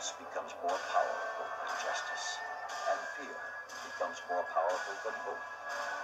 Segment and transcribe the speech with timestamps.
[0.00, 2.38] Ignorance becomes more powerful than justice,
[2.88, 3.36] and fear
[3.84, 5.44] becomes more powerful than hope,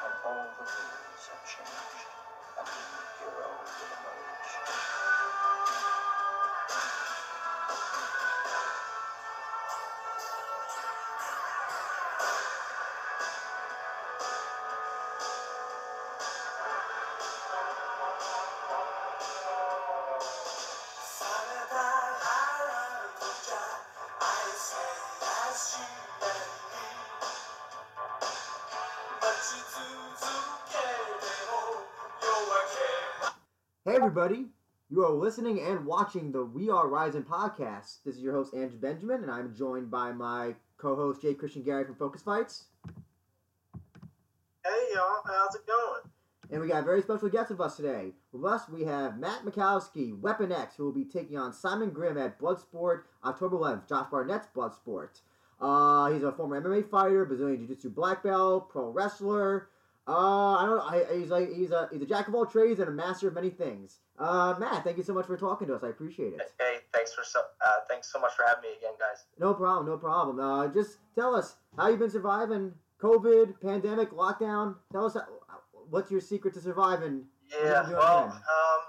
[0.05, 2.05] and all the rules have changed,
[2.61, 2.93] a new
[3.25, 4.53] hero will emerge.
[34.07, 34.47] Everybody,
[34.89, 38.05] you are listening and watching the We Are Rising podcast.
[38.05, 41.85] This is your host Andrew Benjamin, and I'm joined by my co-host Jay Christian Gary
[41.85, 42.67] from Focus Fights,
[44.65, 46.03] Hey y'all, how's it going?
[46.53, 48.13] and we got a very special guest with us today.
[48.31, 52.17] With us, we have Matt Makowski, Weapon X, who will be taking on Simon Grimm
[52.17, 53.89] at Bloodsport October 11th.
[53.89, 55.21] Josh Barnett's Bloodsport.
[55.61, 59.69] Uh, he's a former MMA fighter, Brazilian Jiu-Jitsu black belt, pro wrestler.
[60.09, 60.83] Uh, I don't know.
[61.15, 63.35] I, he's like he's a he's a jack of all trades and a master of
[63.35, 63.99] many things.
[64.19, 65.83] Uh, Matt, thank you so much for talking to us.
[65.83, 66.41] I appreciate it.
[66.61, 69.25] Hey, thanks for so uh, thanks so much for having me again, guys.
[69.39, 70.39] No problem, no problem.
[70.39, 74.77] Uh, just tell us how you've been surviving COVID, pandemic, lockdown.
[74.93, 75.27] Tell us how,
[75.91, 77.25] what's your secret to surviving.
[77.51, 78.37] Yeah, What are you doing well, then?
[78.37, 78.83] um,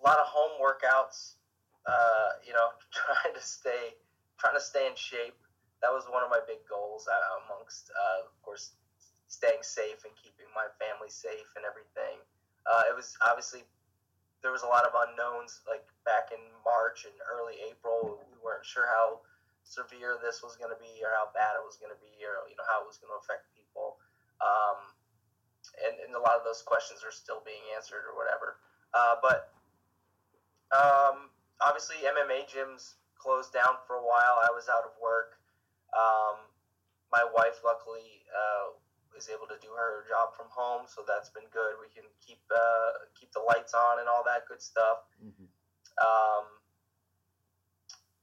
[0.00, 1.34] a lot of home workouts.
[1.86, 3.94] Uh, you know, trying to stay
[4.38, 5.34] trying to stay in shape.
[5.82, 7.06] That was one of my big goals.
[7.06, 8.72] Uh, amongst, uh, of course,
[9.28, 12.22] staying safe and keeping my family safe and everything.
[12.66, 13.62] Uh, it was obviously
[14.42, 18.22] there was a lot of unknowns like back in March and early April.
[18.30, 19.22] We weren't sure how
[19.66, 22.46] severe this was going to be or how bad it was going to be or
[22.46, 23.98] you know how it was going to affect people.
[24.38, 24.94] Um,
[25.82, 28.62] and, and a lot of those questions are still being answered or whatever.
[28.94, 29.50] Uh, but
[30.70, 34.38] um, obviously, MMA gyms closed down for a while.
[34.42, 35.38] I was out of work.
[35.90, 36.46] Um,
[37.10, 38.78] my wife, luckily, uh,
[39.16, 41.80] is able to do her job from home, so that's been good.
[41.80, 45.08] We can keep uh, keep the lights on and all that good stuff.
[45.18, 45.48] Mhm.
[45.96, 46.44] Um,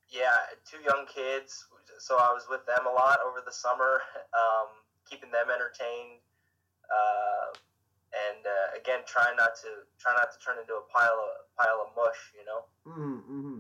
[0.10, 1.66] yeah, two young kids,
[1.98, 4.02] so I was with them a lot over the summer,
[4.38, 4.70] um,
[5.10, 6.22] keeping them entertained,
[6.86, 7.58] uh,
[8.30, 11.82] and uh, again, trying not to try not to turn into a pile of pile
[11.82, 12.62] of mush, you know.
[12.86, 13.60] Mm-hmm.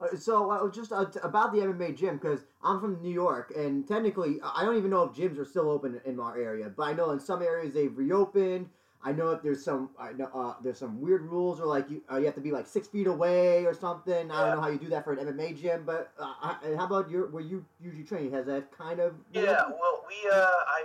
[0.00, 3.52] Uh, so uh, just uh, t- about the MMA gym because I'm from New York
[3.56, 6.84] and technically I don't even know if gyms are still open in our area, but
[6.84, 8.68] I know in some areas they've reopened.
[9.02, 12.02] I know if there's some I know uh, there's some weird rules or like you
[12.10, 14.30] uh, you have to be like six feet away or something.
[14.30, 16.84] I don't know how you do that for an MMA gym, but uh, I- how
[16.86, 18.32] about your where you usually train?
[18.32, 20.84] Has that kind of Yeah, well, we uh, I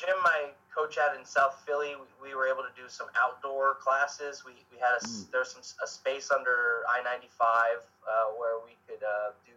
[0.00, 3.76] gym I coach had in South Philly, we, we were able to do some outdoor
[3.84, 4.42] classes.
[4.44, 5.30] We, we had a Mm.
[5.30, 9.52] there's some a space under I ninety five uh, where we could uh, do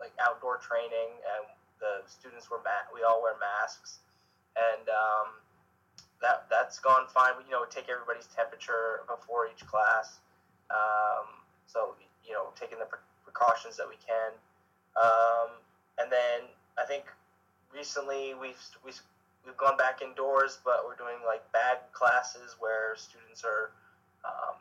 [0.00, 1.46] like outdoor training, and
[1.78, 3.98] the students were ma- we all wear masks,
[4.58, 5.28] and um,
[6.20, 7.38] that that's gone fine.
[7.38, 10.18] We, you know, take everybody's temperature before each class,
[10.70, 11.26] um,
[11.66, 11.94] so
[12.26, 14.32] you know, taking the pre- precautions that we can,
[14.98, 15.50] um,
[15.98, 16.46] and then
[16.78, 17.04] I think
[17.74, 18.92] recently we've we,
[19.44, 23.70] we've gone back indoors, but we're doing like bag classes where students are,
[24.24, 24.56] um,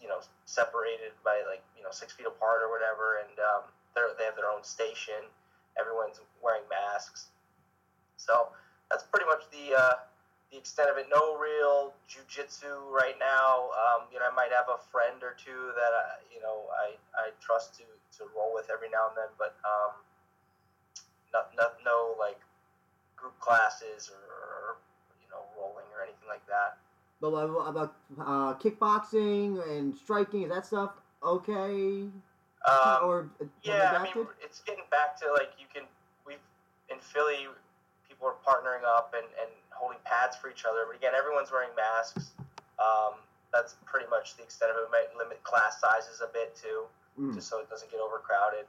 [0.00, 3.62] you know, separated by like you know six feet apart or whatever, and um,
[3.94, 5.28] they they have their own station.
[5.78, 7.34] Everyone's wearing masks,
[8.16, 8.48] so
[8.90, 9.96] that's pretty much the uh,
[10.54, 11.10] the extent of it.
[11.10, 13.74] No real jujitsu right now.
[13.74, 16.94] Um, you know, I might have a friend or two that I, you know I,
[17.18, 17.84] I trust to,
[18.18, 19.98] to roll with every now and then, but um,
[21.34, 22.38] not, not no like
[23.24, 24.76] group classes or
[25.22, 26.76] you know rolling or anything like that.
[27.22, 30.42] But about uh, kickboxing and striking?
[30.42, 30.90] Is that stuff
[31.24, 32.04] okay?
[32.68, 35.84] Um, or uh, yeah, I mean it's getting back to like you can
[36.26, 36.36] we've
[36.90, 37.48] in Philly
[38.06, 41.74] people are partnering up and, and holding pads for each other, but again everyone's wearing
[41.74, 42.32] masks.
[42.78, 43.14] Um,
[43.54, 44.84] that's pretty much the extent of it.
[44.84, 46.84] We might limit class sizes a bit too,
[47.18, 47.32] Mm.
[47.32, 48.66] just so it doesn't get overcrowded.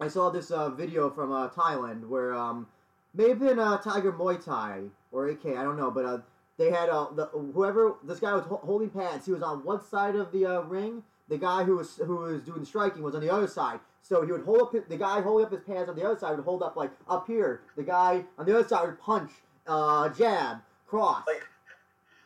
[0.00, 2.66] I saw this uh, video from uh, Thailand where um,
[3.14, 6.18] may have been uh, Tiger Muay Thai or AK, I don't know, but uh,
[6.58, 9.26] they had uh, the, whoever this guy was ho- holding pads.
[9.26, 11.02] He was on one side of the uh, ring.
[11.28, 13.80] The guy who was who was doing striking was on the other side.
[14.02, 16.18] So he would hold up his, the guy holding up his pads on the other
[16.18, 17.60] side would hold up like up here.
[17.76, 19.30] The guy on the other side would punch,
[19.66, 21.22] uh, jab, cross.
[21.26, 21.42] Like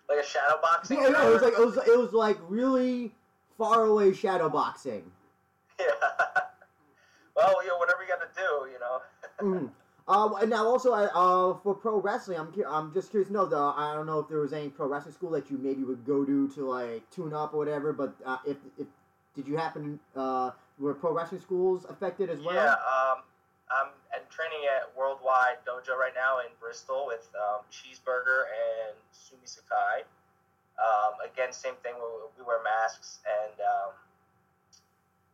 [0.09, 0.99] like a shadow boxing.
[0.99, 3.13] yeah, yeah, it was like it was it was like really
[3.59, 5.05] far away shadow boxing.
[5.81, 5.87] Yeah.
[7.37, 9.01] well, you know, whatever you got to do, you know.
[9.41, 9.71] Mm.
[10.07, 13.33] Um, and now also uh, uh, for pro wrestling, I'm cu- I'm just curious to
[13.33, 13.47] know.
[13.47, 16.05] The, I don't know if there was any pro wrestling school that you maybe would
[16.05, 17.95] go to to like tune up or whatever.
[17.95, 18.87] But uh, if if
[19.35, 22.55] did you happen uh, were pro wrestling schools affected as well?
[22.55, 23.25] Yeah, um,
[23.71, 29.47] I'm, I'm training at Worldwide Dojo right now in Bristol with um, Cheeseburger and Sumi
[29.47, 30.05] Sakai.
[30.77, 31.95] Um, again, same thing.
[31.97, 33.93] We, we wear masks and um,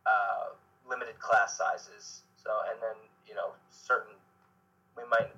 [0.05, 0.45] uh,
[0.87, 2.23] limited class sizes.
[2.37, 2.95] So, and then
[3.27, 4.13] you know, certain
[4.95, 5.31] we might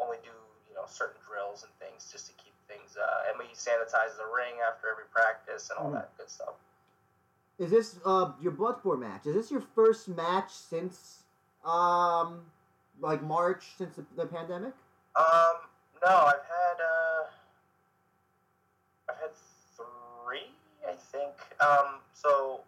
[0.00, 0.32] only do
[0.66, 2.96] you know certain drills and things just to keep things.
[2.96, 5.94] Uh, and we sanitize the ring after every practice and all Mhm.
[5.94, 6.54] that good stuff.
[7.58, 9.26] Is this uh, your Bloodsport match?
[9.26, 11.22] Is this your first match since
[11.64, 12.50] um,
[13.00, 14.74] like March since the, the pandemic?
[15.16, 15.56] Um,
[16.04, 17.24] no, I've had uh,
[19.08, 19.30] I've had
[19.76, 20.50] three,
[20.86, 21.32] I think.
[21.60, 22.60] Um, so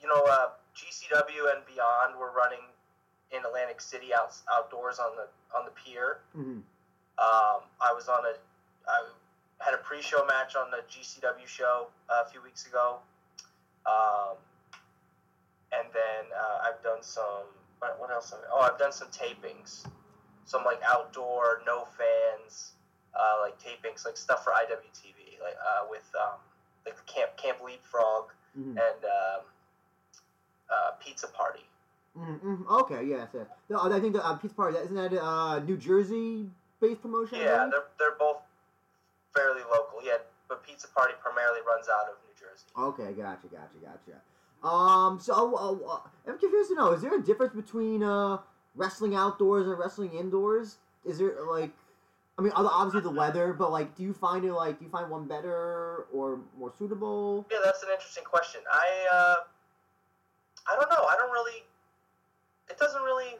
[0.00, 2.60] you know, uh, GCW and Beyond were running
[3.32, 5.26] in Atlantic City out, outdoors on the
[5.56, 6.18] on the pier.
[6.36, 6.60] Mm-hmm.
[7.18, 8.34] Um, I was on a
[8.88, 12.98] I had a pre-show match on the GCW show uh, a few weeks ago.
[13.86, 14.36] Um,
[15.72, 17.44] and then uh, I've done some.
[17.78, 18.34] What, what else?
[18.52, 19.86] Oh, I've done some tapings,
[20.44, 22.72] some like outdoor, no fans,
[23.14, 26.38] uh, like tapings, like stuff for IWTV, like uh, with um,
[26.84, 28.70] like the Camp Camp Leapfrog Mm-hmm.
[28.70, 29.42] and um,
[30.68, 31.60] uh, Pizza Party.
[32.18, 32.66] Mm-hmm.
[32.68, 33.46] Okay, yes, yes.
[33.68, 36.46] No, I think the uh, Pizza Party isn't that uh, New Jersey
[36.80, 37.38] based promotion?
[37.38, 38.38] Yeah, they're they're both
[39.34, 40.00] fairly local.
[40.02, 40.18] Yeah,
[40.48, 42.66] but Pizza Party primarily runs out of New Jersey.
[42.76, 44.20] Okay, gotcha, gotcha, gotcha.
[44.66, 48.38] Um, so uh, uh, I'm curious to know: is there a difference between uh,
[48.74, 50.76] wrestling outdoors and wrestling indoors?
[51.04, 51.70] Is there like,
[52.38, 55.10] I mean, obviously the weather, but like, do you find it like, do you find
[55.10, 57.46] one better or more suitable?
[57.50, 58.60] Yeah, that's an interesting question.
[58.70, 59.34] I uh,
[60.70, 61.06] I don't know.
[61.08, 61.64] I don't really.
[62.68, 63.36] It doesn't really.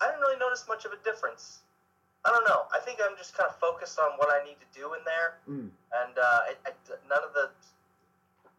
[0.00, 1.60] I didn't really notice much of a difference.
[2.26, 2.66] I don't know.
[2.74, 5.38] I think I'm just kind of focused on what I need to do in there,
[5.46, 5.70] Mm.
[5.70, 6.70] and uh, it, I,
[7.08, 7.50] none of the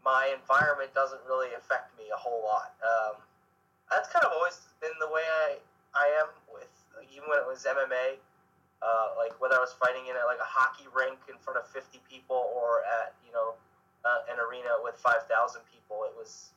[0.03, 2.71] my environment doesn't really affect me a whole lot.
[2.79, 3.19] Um,
[3.91, 5.59] that's kind of always been the way I
[5.93, 6.71] I am with
[7.11, 8.15] even when it was MMA.
[8.79, 11.65] Uh, like whether I was fighting in a, like a hockey rink in front of
[11.67, 13.55] 50 people or at you know
[14.05, 15.25] uh, an arena with 5,000
[15.73, 16.51] people, it was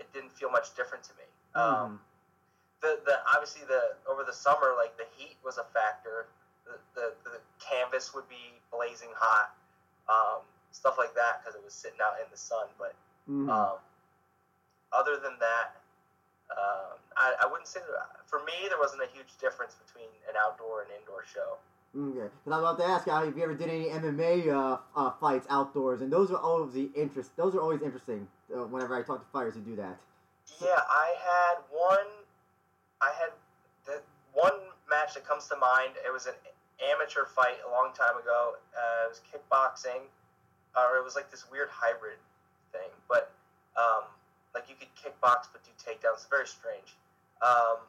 [0.00, 1.24] it didn't feel much different to me.
[1.54, 2.00] Um,
[2.82, 6.26] the the obviously the over the summer like the heat was a factor.
[6.64, 9.54] The the, the canvas would be blazing hot,
[10.08, 10.42] um,
[10.72, 12.66] stuff like that because it was sitting out in the sun.
[12.78, 12.94] But
[13.28, 13.48] Mhm.
[13.48, 13.78] um,
[14.92, 15.76] other than that,
[16.50, 20.34] um, I, I wouldn't say that for me there wasn't a huge difference between an
[20.36, 21.58] outdoor and indoor show.
[21.96, 25.10] Okay, because I'm about to ask uh, if you ever did any MMA uh, uh,
[25.10, 27.36] fights outdoors, and those are always the interest.
[27.36, 28.28] Those are always interesting.
[28.54, 29.98] Uh, whenever I talk to fighters who do that.
[30.60, 32.06] Yeah, I had one.
[33.02, 33.32] I had
[33.86, 34.00] the
[34.32, 34.52] one
[34.88, 35.94] match that comes to mind.
[36.04, 36.34] It was an
[36.80, 38.56] amateur fight a long time ago.
[38.76, 40.04] Uh, it was kickboxing,
[40.76, 42.18] or it was like this weird hybrid
[42.72, 42.88] thing.
[43.08, 43.32] But
[43.76, 44.04] um,
[44.54, 46.20] like you could kickbox but do takedowns.
[46.24, 46.96] It's very strange.
[47.40, 47.80] Um,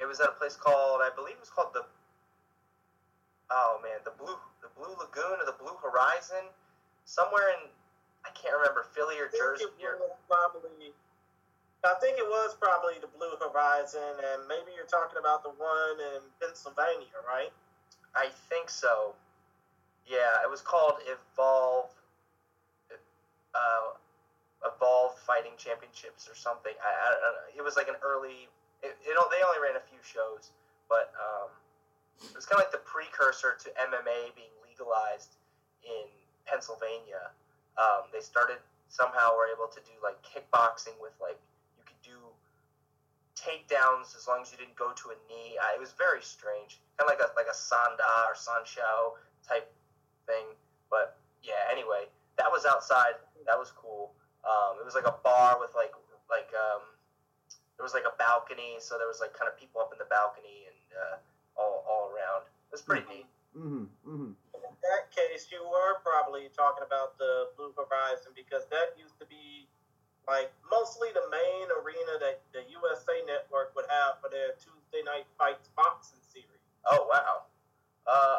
[0.00, 1.84] it was at a place called, I believe it was called the.
[3.52, 6.48] Oh man, the blue, the Blue Lagoon or the Blue Horizon,
[7.04, 7.68] somewhere in,
[8.24, 9.68] I can't remember Philly or Jersey.
[9.84, 10.96] or- probably.
[11.82, 15.98] I think it was probably the Blue Horizon, and maybe you're talking about the one
[16.14, 17.50] in Pennsylvania, right?
[18.14, 19.14] I think so.
[20.06, 21.90] Yeah, it was called Evolve.
[23.52, 23.98] Uh,
[24.64, 26.72] Evolve Fighting Championships or something.
[26.78, 27.58] I, I know.
[27.58, 28.46] It was like an early.
[28.82, 30.54] It, it, they only ran a few shows,
[30.88, 31.50] but um,
[32.22, 35.34] it was kind of like the precursor to MMA being legalized
[35.82, 36.06] in
[36.46, 37.34] Pennsylvania.
[37.74, 41.38] Um, they started somehow were able to do like kickboxing with like
[43.42, 45.58] takedowns as long as you didn't go to a knee.
[45.58, 49.66] I, it was very strange, kind of like a like a Sanda or Sanshou type
[50.26, 50.54] thing.
[50.86, 52.06] But yeah, anyway,
[52.38, 53.18] that was outside.
[53.46, 54.14] That was cool.
[54.46, 55.92] Um, it was like a bar with like
[56.30, 56.86] like um,
[57.76, 60.06] there was like a balcony, so there was like kind of people up in the
[60.06, 61.16] balcony and uh,
[61.58, 62.46] all all around.
[62.46, 63.28] It was pretty neat.
[63.52, 63.84] Mm-hmm.
[64.06, 64.32] Mm-hmm.
[64.32, 69.26] In that case, you were probably talking about the Blue Horizon because that used to
[69.28, 69.68] be
[70.28, 75.26] like mostly the main arena that the USA Network would have for their Tuesday Night
[75.38, 76.62] Fights boxing series.
[76.86, 77.50] Oh wow.
[78.06, 78.38] Uh,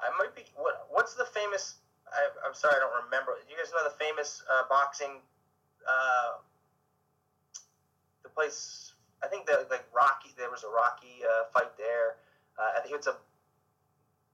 [0.00, 0.46] I might be.
[0.56, 1.82] What what's the famous?
[2.10, 3.38] I, I'm sorry, I don't remember.
[3.46, 5.22] You guys know the famous uh, boxing.
[5.86, 6.42] Uh,
[8.22, 8.92] the place.
[9.22, 10.30] I think that like Rocky.
[10.36, 12.16] There was a Rocky uh, fight there.
[12.58, 13.14] Uh, I think it's a.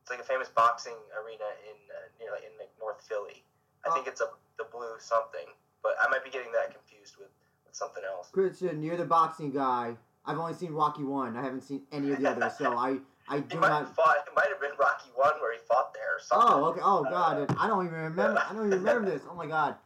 [0.03, 3.43] It's like a famous boxing arena in uh, near like, in like North Philly.
[3.85, 5.47] I think it's a the blue something,
[5.87, 7.29] but I might be getting that confused with,
[7.65, 8.29] with something else.
[8.33, 9.95] Christian, you're the boxing guy.
[10.25, 11.37] I've only seen Rocky one.
[11.37, 12.97] I haven't seen any of the others, so I
[13.29, 13.87] I do might not.
[13.87, 14.17] have fought.
[14.27, 16.49] It might have been Rocky One where he fought there or something.
[16.51, 16.81] Oh, okay.
[16.83, 18.43] Oh God, I don't even remember.
[18.49, 19.23] I don't even remember this.
[19.31, 19.77] Oh my God.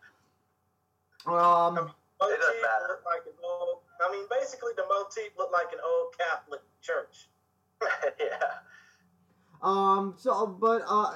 [1.26, 3.00] Um, Motif doesn't matter.
[3.04, 3.78] like an old.
[4.00, 7.28] I mean, basically, the motif looked like an old Catholic church.
[8.19, 8.61] yeah.
[9.62, 10.14] um.
[10.16, 11.14] So, but uh,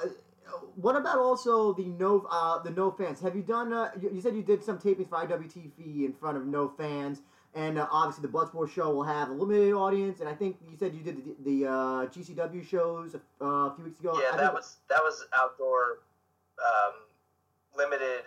[0.75, 3.19] what about also the no uh the no fans?
[3.21, 3.73] Have you done?
[3.73, 7.21] Uh, you, you said you did some tapings for IWTV in front of no fans,
[7.53, 10.19] and uh, obviously the Bloodsport show will have a limited audience.
[10.19, 11.71] And I think you said you did the, the uh,
[12.07, 14.13] GCW shows uh, a few weeks ago.
[14.15, 15.99] I Yeah, think- that was that was outdoor,
[16.59, 16.93] um,
[17.77, 18.23] limited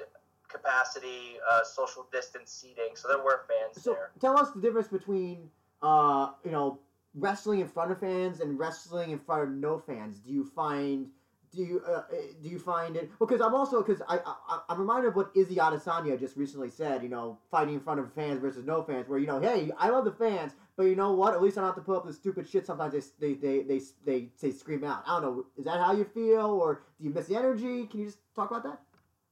[0.49, 2.95] capacity, uh, social distance seating.
[2.95, 4.11] So there were fans So there.
[4.21, 5.51] tell us the difference between
[5.83, 6.79] uh you know
[7.15, 10.19] wrestling in front of fans and wrestling in front of no fans.
[10.19, 11.07] Do you find
[11.55, 12.05] do you uh, uh,
[12.43, 15.57] do you find it because I'm also because I, I I'm reminded of what Izzy
[15.57, 17.03] Adesanya just recently said.
[17.03, 19.09] You know, fighting in front of fans versus no fans.
[19.09, 21.35] Where you know, hey, I love the fans, but you know what?
[21.35, 22.67] At least I don't have to put up this stupid shit.
[22.67, 25.03] Sometimes they they they they, they say scream out.
[25.07, 25.47] I don't know.
[25.57, 27.87] Is that how you feel, or do you miss the energy?
[27.87, 28.81] Can you just talk about that?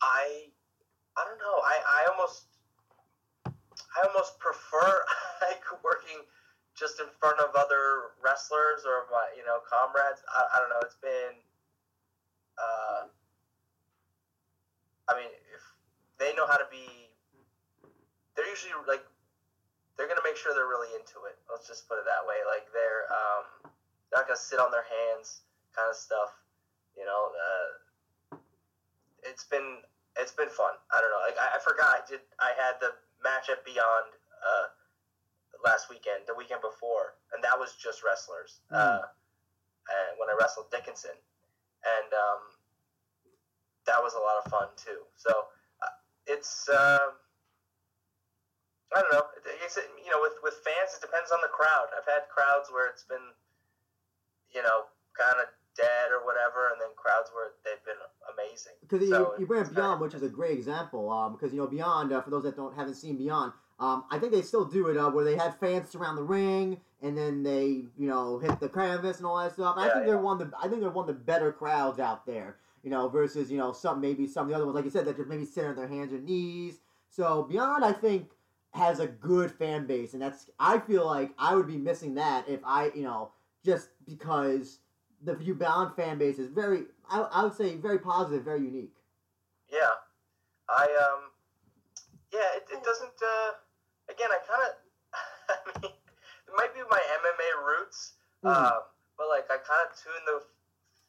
[0.03, 0.47] I
[1.17, 1.61] I don't know.
[1.65, 2.45] I, I almost
[3.47, 5.05] I almost prefer
[5.43, 6.25] like working
[6.77, 10.21] just in front of other wrestlers or my you know comrades.
[10.29, 10.81] I, I don't know.
[10.83, 11.41] It's been.
[12.57, 13.09] Uh,
[15.09, 15.63] I mean, if
[16.19, 16.87] they know how to be,
[18.35, 19.05] they're usually like
[19.97, 21.39] they're gonna make sure they're really into it.
[21.49, 22.43] Let's just put it that way.
[22.45, 23.73] Like they're um,
[24.13, 26.33] not gonna sit on their hands, kind of stuff.
[26.97, 28.39] You know, uh,
[29.25, 29.85] it's been
[30.17, 30.75] it's been fun.
[30.93, 31.23] I don't know.
[31.25, 32.21] Like I, I forgot I did.
[32.41, 34.67] I had the match at Beyond uh,
[35.65, 38.61] last weekend, the weekend before, and that was just wrestlers.
[38.73, 38.77] Mm.
[38.77, 39.05] Uh,
[39.87, 41.15] and when I wrestled Dickinson,
[41.87, 42.41] and um,
[43.87, 45.07] that was a lot of fun too.
[45.17, 45.31] So
[45.83, 45.95] uh,
[46.27, 46.69] it's.
[46.69, 47.19] Um,
[48.95, 49.27] I don't know.
[49.37, 51.89] It- It's, you know, with, with fans, it depends on the crowd.
[51.99, 53.35] I've had crowds where it's been,
[54.55, 54.87] you know,
[55.19, 57.99] kind of dead or whatever, and then crowds where they've been
[58.33, 58.73] amazing.
[58.81, 61.11] Because So you, you bring up Beyond, which is a great example.
[61.11, 64.19] Um, because you know Beyond, uh, for those that don't haven't seen Beyond, um, I
[64.19, 67.43] think they still do it uh, where they have fans surround the ring and then
[67.43, 67.67] they
[67.97, 69.77] you know hit the canvas and all that stuff.
[69.77, 71.53] And I Yeah, think they're one of the I think they're one of the better
[71.53, 72.57] crowds out there.
[72.83, 75.05] You know, versus you know some maybe some of the other ones like you said
[75.07, 76.81] that just maybe sit on their hands or knees.
[77.09, 78.31] So Beyond, I think
[78.73, 82.49] has a good fan base, and that's I feel like I would be missing that
[82.49, 83.31] if I you know
[83.65, 84.81] just because
[85.23, 88.95] the Beyond fan base is very I, I would say very positive, very unique.
[89.71, 89.91] Yeah,
[90.69, 91.31] I um,
[92.33, 93.15] yeah, it, it doesn't.
[93.23, 93.53] Uh,
[94.17, 94.73] again, I kind of,
[95.53, 98.53] I mean, it might be my MMA roots, Hmm.
[98.53, 98.81] um,
[99.17, 100.39] but like I kind of tune the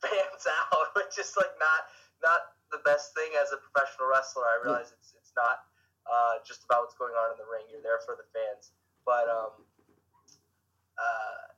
[0.03, 1.87] fans out, which is like not
[2.23, 4.43] not the best thing as a professional wrestler.
[4.43, 5.63] I realize it's it's not
[6.07, 7.67] uh, just about what's going on in the ring.
[7.71, 8.71] You're there for the fans,
[9.07, 9.63] but um,
[10.97, 11.51] uh,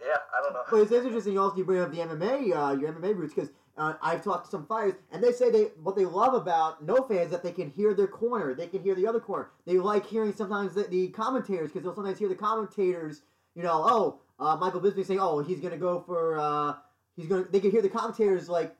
[0.00, 0.64] yeah, I don't know.
[0.70, 3.50] But it's interesting you also you bring up the MMA, uh, your MMA roots, because
[3.78, 7.02] uh, I've talked to some fighters, and they say they what they love about no
[7.02, 9.50] fans is that they can hear their corner, they can hear the other corner.
[9.66, 13.22] They like hearing sometimes the, the commentators because they'll sometimes hear the commentators.
[13.54, 16.74] You know, oh, uh, Michael Bisping saying, oh, he's gonna go for, uh,
[17.16, 17.44] he's gonna.
[17.44, 18.74] They can hear the commentators like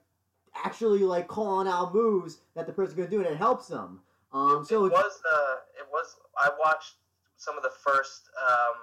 [0.64, 4.00] actually like calling out moves that the person's gonna do, and it helps them.
[4.32, 6.94] Um, it, so it was the it was I watched
[7.36, 8.74] some of the first um,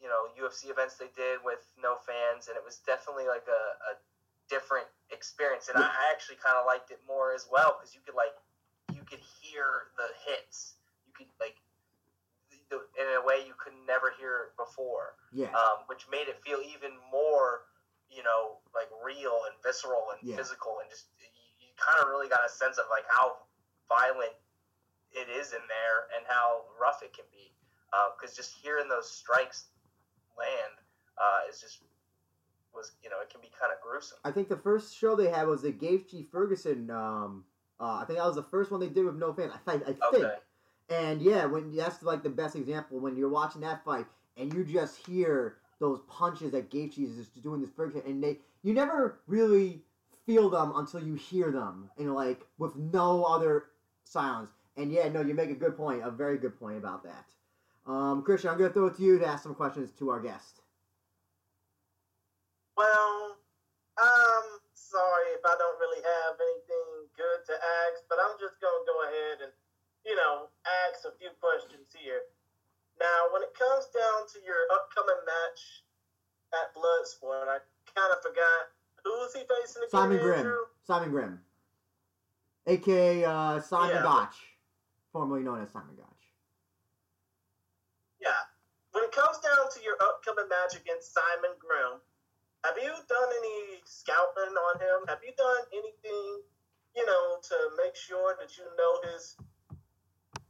[0.00, 3.92] you know UFC events they did with no fans, and it was definitely like a,
[3.92, 4.11] a
[4.48, 8.00] different experience, and I, I actually kind of liked it more as well because you
[8.04, 8.34] could like
[8.94, 11.56] you could hear the hits, you could like
[12.70, 16.58] the, in a way you could never hear before, yeah, um, which made it feel
[16.62, 17.64] even more
[18.10, 20.36] you know like real and visceral and Yeah.
[20.36, 21.26] physical, and just you,
[21.60, 23.36] you kind of really got a sense of like how
[23.88, 24.32] violent
[25.12, 27.52] it is in there and how rough it can be.
[28.16, 29.68] Because just hearing those strikes
[30.36, 30.80] land
[31.20, 31.84] uh, is just
[32.74, 34.18] was you know it can be kind of gruesome.
[34.24, 36.90] I think the first show they had was the Gaethje Ferguson.
[36.90, 37.44] Um,
[37.80, 39.52] uh, I think that was the first one they did with no fans.
[39.66, 40.24] I, think- I think.
[40.24, 40.34] Okay.
[40.90, 44.64] And yeah, when that's like the best example when you're watching that fight and you
[44.64, 49.20] just hear those punches that Gaethje is just doing this Ferguson, and they you never
[49.26, 49.82] really
[50.26, 53.66] feel them until you hear them, and like with no other
[54.04, 54.50] sounds.
[54.76, 57.26] And yeah, no, you make a good point, a very good point about that.
[57.90, 60.60] Um, Christian, I'm gonna throw it to you to ask some questions to our guest.
[62.82, 63.38] Well,
[63.94, 68.74] I'm sorry if I don't really have anything good to ask, but I'm just going
[68.74, 69.52] to go ahead and,
[70.02, 70.50] you know,
[70.90, 72.26] ask a few questions here.
[72.98, 75.86] Now, when it comes down to your upcoming match
[76.58, 77.62] at Bloodsport, I
[77.94, 78.74] kind of forgot
[79.06, 79.94] who is he facing again?
[79.94, 80.38] Simon Grimm.
[80.42, 80.66] Andrew?
[80.82, 81.38] Simon Grimm,
[82.66, 84.02] aka uh, Simon Yeah.
[84.02, 84.58] Gotch,
[85.14, 86.24] formerly known as Simon Gotch.
[88.18, 88.42] Yeah.
[88.90, 92.02] When it comes down to your upcoming match against Simon Grimm,
[92.64, 95.06] have you done any scouting on him?
[95.08, 96.46] Have you done anything,
[96.94, 99.36] you know, to make sure that you know his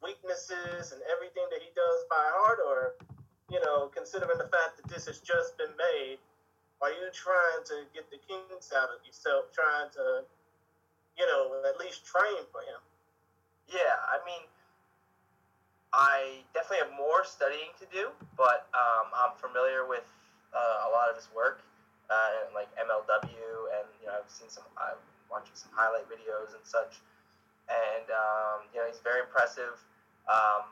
[0.02, 2.94] weaknesses and everything that he does by heart, or
[3.50, 6.18] you know, considering the fact that this has just been made,
[6.80, 10.24] are you trying to get the kinks out of yourself, trying to,
[11.16, 12.80] you know, at least train for him?
[13.68, 14.44] Yeah, I mean,
[15.92, 20.04] I definitely have more studying to do, but um, I'm familiar with
[20.56, 21.60] uh, a lot of his work,
[22.12, 23.40] uh, like MLW,
[23.80, 25.00] and you know, I've seen some, I'm
[25.32, 27.00] watching some highlight videos and such,
[27.72, 29.80] and um, you know, he's very impressive.
[30.28, 30.68] Um,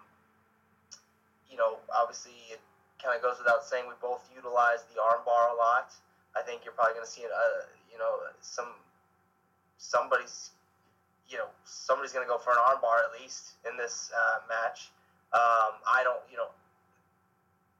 [1.48, 2.60] you know, obviously, it
[3.00, 5.96] kind of goes without saying we both utilize the armbar a lot.
[6.36, 7.32] I think you're probably going to see it.
[7.32, 8.76] Uh, you know, some
[9.80, 10.52] somebody's
[11.28, 14.92] you know somebody's going to go for an armbar at least in this uh, match.
[15.32, 16.50] Um, I don't, you know,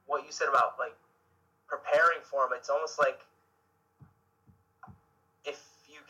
[0.07, 0.95] what you said about like
[1.67, 2.51] preparing for him.
[2.55, 3.19] It's almost like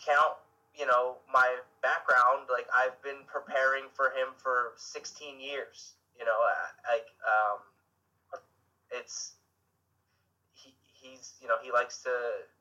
[0.02, 0.38] count,
[0.76, 5.94] you know, my background, like I've been preparing for him for 16 years.
[6.18, 6.38] You know,
[6.86, 7.66] like um,
[8.92, 9.34] it's
[10.54, 12.14] he, he's you know he likes to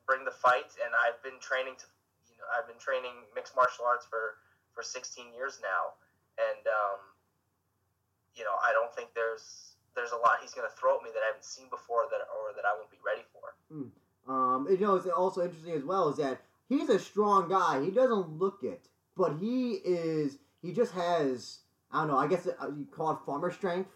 [0.07, 1.85] bring the fight, and I've been training to
[2.31, 4.41] you know I've been training mixed martial arts for
[4.73, 5.93] for 16 years now,
[6.41, 6.99] and um,
[8.33, 11.11] you know I don't think there's there's a lot he's going to throw at me
[11.13, 13.53] that I haven't seen before that or that I won't be ready for.
[13.69, 13.91] Mm.
[14.25, 16.39] Um, you know, it's also interesting as well is that
[16.71, 17.83] he's a strong guy.
[17.83, 18.87] He doesn't look it,
[19.17, 20.37] but he is.
[20.61, 21.59] He just has.
[21.91, 22.17] I don't know.
[22.17, 23.89] I guess uh, you call it farmer strength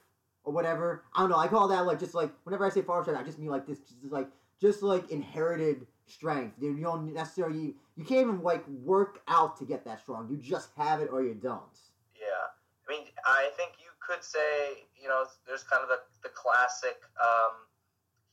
[0.43, 1.05] or whatever.
[1.15, 1.37] I don't know.
[1.37, 3.65] I call that like just like whenever I say farmer strength, I just mean like
[3.65, 4.27] this, just like
[4.59, 6.55] just like inherited strength.
[6.61, 10.27] You don't necessarily you can't even like work out to get that strong.
[10.29, 11.79] You just have it or you don't.
[12.19, 12.51] Yeah,
[12.87, 16.97] I mean, I think you could say you know there's kind of the the classic.
[17.23, 17.53] Um,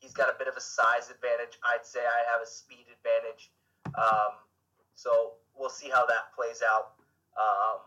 [0.01, 1.61] he's got a bit of a size advantage.
[1.63, 3.53] I'd say I have a speed advantage.
[3.97, 4.33] Um,
[4.95, 6.97] so we'll see how that plays out.
[7.37, 7.81] Um,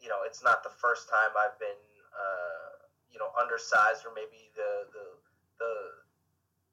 [0.00, 1.80] you know, it's not the first time I've been,
[2.12, 5.06] uh, you know, undersized or maybe the, the,
[5.60, 5.72] the,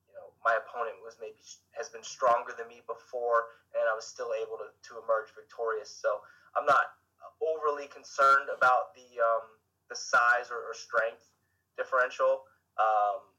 [0.10, 1.40] you know, my opponent was maybe
[1.72, 5.92] has been stronger than me before and I was still able to, to emerge victorious.
[5.92, 6.24] So
[6.55, 7.00] I'm not
[7.40, 9.46] overly concerned about the, um,
[9.90, 11.31] the size or, or strength
[11.77, 12.44] differential.
[12.79, 13.31] Um,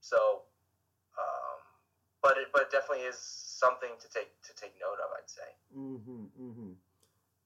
[0.00, 0.46] so,
[1.18, 1.45] um,
[2.26, 5.14] but it, but it definitely is something to take to take note of.
[5.14, 5.50] I'd say.
[5.70, 6.26] Mm-hmm.
[6.34, 6.72] Mm-hmm.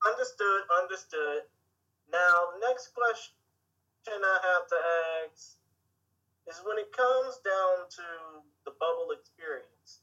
[0.09, 0.61] Understood.
[0.73, 1.45] Understood.
[2.09, 3.37] Now, the next question
[4.09, 4.79] I have to
[5.29, 5.61] ask
[6.49, 8.07] is when it comes down to
[8.65, 10.01] the bubble experience.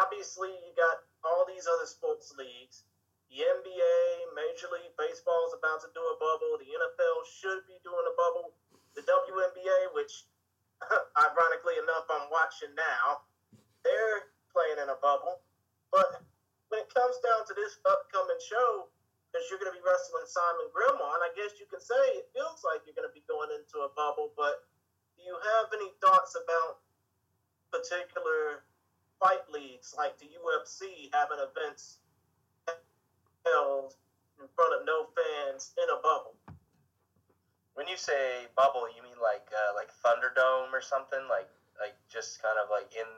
[0.00, 2.86] Obviously, you got all these other sports leagues.
[3.28, 4.00] The NBA,
[4.32, 6.54] Major League Baseball is about to do a bubble.
[6.62, 8.54] The NFL should be doing a bubble.
[8.94, 10.24] The WNBA, which
[11.18, 13.26] ironically enough I'm watching now,
[13.84, 15.44] they're playing in a bubble.
[15.92, 16.24] But
[16.72, 18.90] when it comes down to this upcoming show,
[19.30, 22.62] because you're going to be wrestling Simon Grimond, I guess you can say it feels
[22.62, 24.30] like you're going to be going into a bubble.
[24.38, 24.66] But
[25.18, 26.82] do you have any thoughts about
[27.74, 28.62] particular
[29.18, 31.98] fight leagues like the UFC having events
[33.42, 33.98] held
[34.38, 36.38] in front of no fans in a bubble?
[37.74, 42.38] When you say bubble, you mean like uh, like Thunderdome or something, like like just
[42.38, 43.10] kind of like in.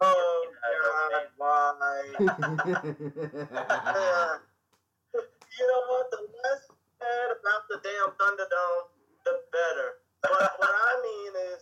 [0.00, 1.26] Oh God!
[1.36, 2.02] Why?
[5.56, 6.10] you know what?
[6.10, 6.62] The less
[7.00, 8.92] said about the damn Thunderdome,
[9.24, 10.04] the better.
[10.22, 11.58] But what I mean is,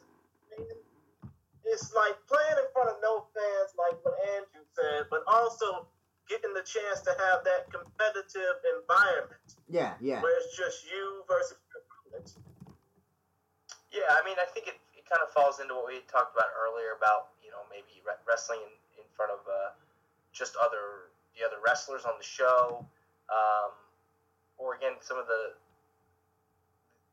[1.65, 5.87] it's like playing in front of no fans, like what Andrew said, but also
[6.29, 9.61] getting the chance to have that competitive environment.
[9.69, 10.23] Yeah, yeah.
[10.23, 12.35] Where it's just you versus your opponent.
[13.93, 16.51] Yeah, I mean, I think it, it kind of falls into what we talked about
[16.57, 19.79] earlier about know maybe re- wrestling in, in front of uh,
[20.35, 22.83] just other the other wrestlers on the show,
[23.31, 23.73] um,
[24.59, 25.55] or again some of the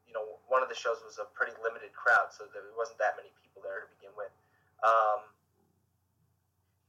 [0.09, 3.13] you know one of the shows was a pretty limited crowd, so there wasn't that
[3.15, 4.33] many people there to begin with.
[4.81, 5.29] Um,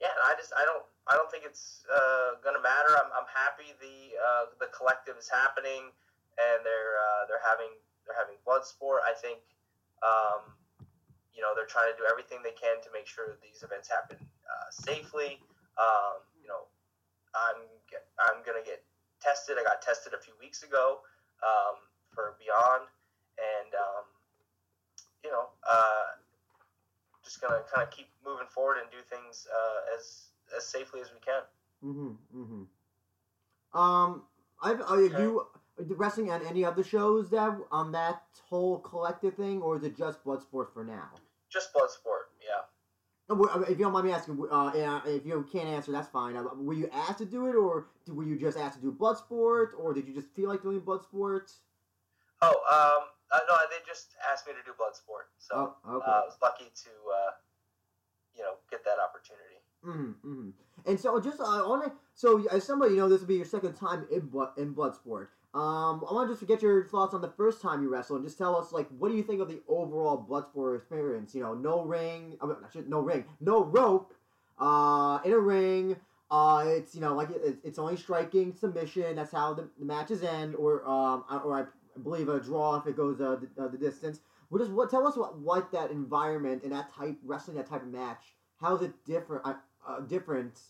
[0.01, 2.97] yeah, I just I don't I don't think it's uh, gonna matter.
[2.97, 5.93] I'm, I'm happy the uh, the collective is happening
[6.39, 7.73] and they're uh, they're having
[8.05, 9.05] they're having blood sport.
[9.05, 9.41] I think
[10.01, 10.57] um,
[11.35, 14.17] you know they're trying to do everything they can to make sure these events happen
[14.45, 15.41] uh, safely.
[15.81, 16.69] Um, you know,
[17.35, 18.85] I'm get, I'm gonna get
[19.21, 19.57] tested.
[19.59, 21.01] I got tested a few weeks ago
[21.43, 21.81] um,
[22.13, 22.89] for Beyond,
[23.41, 24.05] and um,
[25.25, 26.21] you know, uh,
[27.25, 31.09] just gonna kind of keep moving forward and do things uh, as as safely as
[31.13, 31.43] we can.
[31.85, 32.43] Mm-hmm.
[32.43, 33.79] Mm-hmm.
[33.79, 34.23] Um,
[34.63, 35.47] I've are you
[35.79, 40.23] wrestling on any other shows that on that whole collective thing, or is it just
[40.25, 41.09] Bloodsport for now?
[41.53, 42.65] Just Bloodsport, yeah.
[43.29, 44.73] Uh, If you don't mind me asking, uh,
[45.05, 46.37] if you can't answer, that's fine.
[46.37, 49.69] Uh, Were you asked to do it, or were you just asked to do Bloodsport,
[49.79, 51.53] or did you just feel like doing Bloodsport?
[52.41, 56.05] Oh, um, uh, no, they just asked me to do Bloodsport, so Oh, okay.
[56.07, 57.31] uh, I was lucky to, uh,
[58.35, 59.61] you know, get that opportunity.
[59.87, 60.91] Mm-hmm, mm-hmm.
[60.91, 61.93] And so, just uh, I want to.
[62.15, 65.29] So, as somebody, you know, this will be your second time in blood in Bloodsport.
[65.55, 68.27] Um, I want to just get your thoughts on the first time you wrestled, and
[68.27, 71.35] just tell us, like, what do you think of the overall Bloodsport experience?
[71.35, 72.57] You know, no ring, I mean,
[72.89, 74.15] no ring, no rope,
[74.59, 75.97] uh, in a ring.
[76.31, 79.17] Uh, it's you know, like it, it's only striking submission.
[79.17, 81.65] That's how the, the matches end, or um, or I
[82.03, 84.21] believe a draw if it goes uh, the, uh, the distance.
[84.49, 87.83] What just what tell us what what that environment and that type wrestling that type
[87.83, 88.35] of match.
[88.59, 89.45] How is it different?
[89.45, 89.55] Uh,
[89.87, 90.61] uh, different,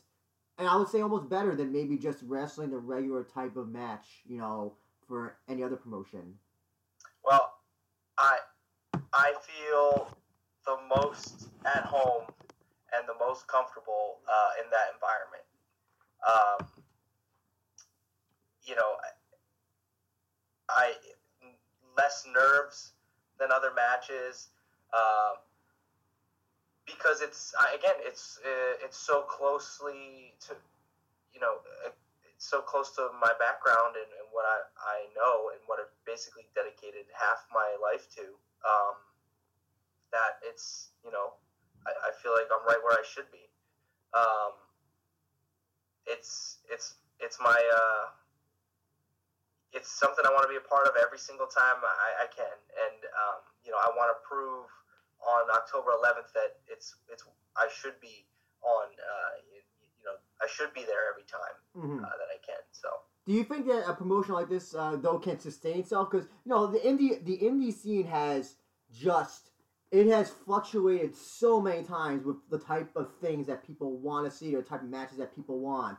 [0.58, 4.22] and I would say almost better than maybe just wrestling the regular type of match.
[4.26, 4.74] You know,
[5.06, 6.34] for any other promotion.
[7.24, 7.52] Well,
[8.18, 8.38] I
[9.12, 10.16] I feel
[10.64, 12.24] the most at home
[12.94, 15.44] and the most comfortable uh, in that environment.
[16.22, 16.82] Um,
[18.64, 18.96] you know,
[20.68, 20.92] I,
[21.96, 22.92] less nerves
[23.38, 24.48] than other matches.
[24.94, 25.36] Um,
[26.86, 30.54] because it's again it's uh, it's so closely to
[31.34, 31.90] you know uh,
[32.34, 35.94] it's so close to my background and, and what I, I know and what I've
[36.06, 38.34] basically dedicated half my life to
[38.66, 38.98] um,
[40.10, 41.38] that it's you know
[41.86, 43.46] I, I feel like I'm right where I should be.
[44.14, 44.58] Um,
[46.06, 48.10] it's it's it's my uh,
[49.72, 52.58] it's something I want to be a part of every single time I, I can.
[52.74, 54.66] And um, you know I want to prove
[55.26, 57.24] on October 11th that it's it's
[57.56, 58.26] I should be
[58.62, 58.86] on.
[58.86, 59.60] Uh, you,
[59.98, 62.04] you know, I should be there every time Mm-hmm.
[62.04, 62.60] uh, that I can.
[62.72, 62.88] So
[63.26, 66.10] Do you think that a promotion like this uh, though can sustain itself?
[66.10, 68.56] Because you know the indie the indie scene has
[68.92, 69.50] just
[69.90, 74.30] it has fluctuated so many times with the type of things that people want to
[74.30, 75.98] see or type of matches that people want.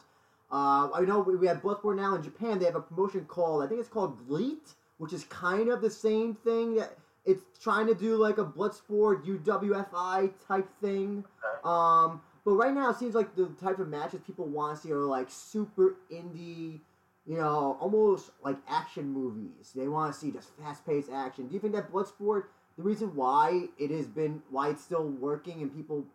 [0.51, 2.59] Uh, I know we we have Bloodsport now in Japan.
[2.59, 5.89] They have a promotion called I think it's called GLEAT, which is kind of the
[5.89, 6.75] same thing.
[6.75, 11.23] That it's trying to do like a Bloodsport UWFI type thing.
[11.63, 14.91] Um, but right now, it seems like the type of matches people want to see
[14.91, 16.81] are like super indie,
[17.25, 19.71] you know, almost like action movies.
[19.75, 21.47] They want to see just fast paced action.
[21.47, 22.43] Do you think that Bloodsport,
[22.77, 26.05] the reason why it has been, why it's still working and people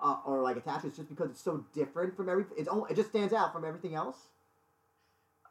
[0.00, 2.54] uh, are like attached, is just because it's so different from everything?
[2.58, 4.28] It's only, it just stands out from everything else.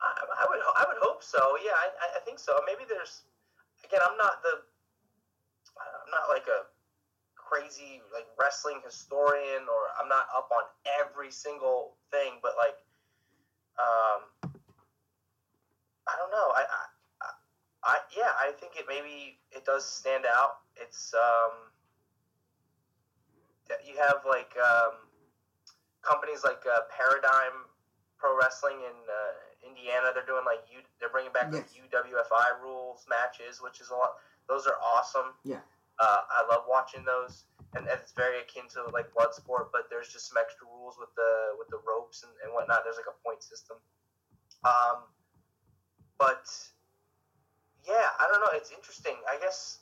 [0.02, 1.40] I, I would I would hope so.
[1.64, 2.58] Yeah, I, I- think so.
[2.66, 3.22] Maybe there's
[3.84, 4.00] again.
[4.04, 4.62] I'm not the
[6.16, 6.66] not like a
[7.36, 10.66] crazy like wrestling historian or I'm not up on
[10.98, 12.80] every single thing, but like
[13.78, 14.52] um
[16.08, 16.50] I don't know.
[16.56, 17.28] I I,
[17.84, 20.66] I, yeah, I think it maybe it does stand out.
[20.76, 21.70] It's um
[23.86, 25.06] you have like um
[26.02, 27.66] companies like uh, Paradigm
[28.18, 30.14] Pro Wrestling in uh, Indiana.
[30.14, 31.74] They're doing like U, they're bringing back Yes.
[31.74, 34.14] UWFI rules matches, which is a lot.
[34.48, 35.34] Those are awesome.
[35.44, 35.66] Yeah.
[36.00, 39.88] Uh, I love watching those, and, and it's very akin to like blood sport, but
[39.90, 42.84] there's just some extra rules with the with the ropes and, and whatnot.
[42.84, 43.78] There's like a point system.
[44.66, 45.08] Um,
[46.18, 46.48] but
[47.88, 48.52] yeah, I don't know.
[48.54, 49.16] It's interesting.
[49.30, 49.80] I guess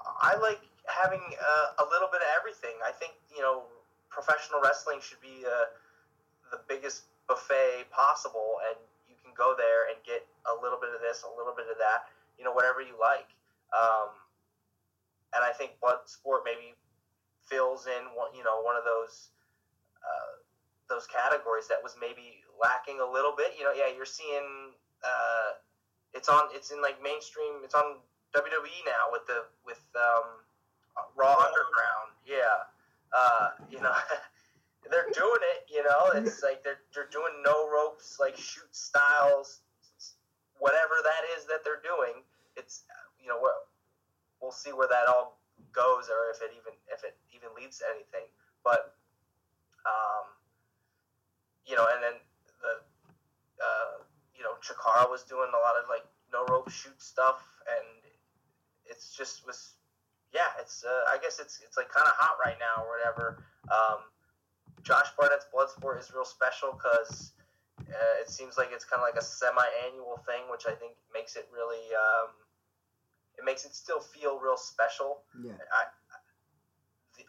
[0.00, 2.76] I like having uh, a little bit of everything.
[2.80, 3.68] I think you know
[4.14, 5.68] professional wrestling should be uh,
[6.54, 8.78] the biggest buffet possible, and
[9.10, 11.76] you can go there and get a little bit of this, a little bit of
[11.82, 12.06] that,
[12.38, 13.28] you know, whatever you like.
[13.74, 14.14] Um,
[15.34, 16.74] and I think blood sport maybe
[17.48, 19.30] fills in one, you know, one of those
[20.00, 20.40] uh,
[20.88, 23.52] those categories that was maybe lacking a little bit.
[23.58, 25.58] You know, yeah, you're seeing uh,
[26.14, 27.98] it's on, it's in like mainstream, it's on
[28.34, 30.44] WWE now with the with um,
[31.16, 32.14] Raw Underground.
[32.26, 32.70] Yeah,
[33.12, 33.94] uh, you know,
[34.90, 35.66] they're doing it.
[35.68, 39.60] You know, it's like they're they're doing no ropes, like shoot styles,
[40.58, 42.22] whatever that is that they're doing.
[42.56, 42.84] It's
[43.20, 43.66] you know what
[44.44, 45.40] we'll see where that all
[45.72, 48.28] goes, or if it even if it even leads to anything.
[48.60, 48.92] But
[49.88, 50.36] um,
[51.64, 52.20] you know, and then
[52.60, 52.72] the
[53.64, 54.04] uh,
[54.36, 58.04] you know Chikara was doing a lot of like no rope shoot stuff, and
[58.84, 59.80] it's just was
[60.36, 63.44] yeah, it's uh, I guess it's it's like kind of hot right now or whatever.
[63.72, 64.12] Um,
[64.84, 67.32] Josh Barnett's Bloodsport is real special because
[67.80, 71.36] uh, it seems like it's kind of like a semi-annual thing, which I think makes
[71.36, 72.36] it really um,
[73.38, 75.22] it makes it still feel real special.
[75.42, 75.58] Yeah.
[75.72, 75.90] I,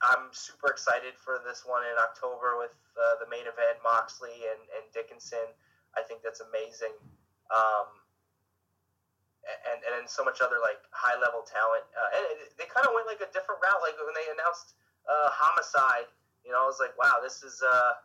[0.02, 4.62] I'm super excited for this one in October with uh, the main event, Moxley and,
[4.78, 5.54] and Dickinson.
[5.98, 6.94] I think that's amazing.
[7.50, 7.88] Um,
[9.46, 11.86] and, and then so much other like high level talent.
[11.94, 13.82] Uh, and it, they kind of went like a different route.
[13.82, 14.74] Like when they announced
[15.06, 16.10] uh, Homicide,
[16.41, 18.02] you know, I was like, wow, this is uh,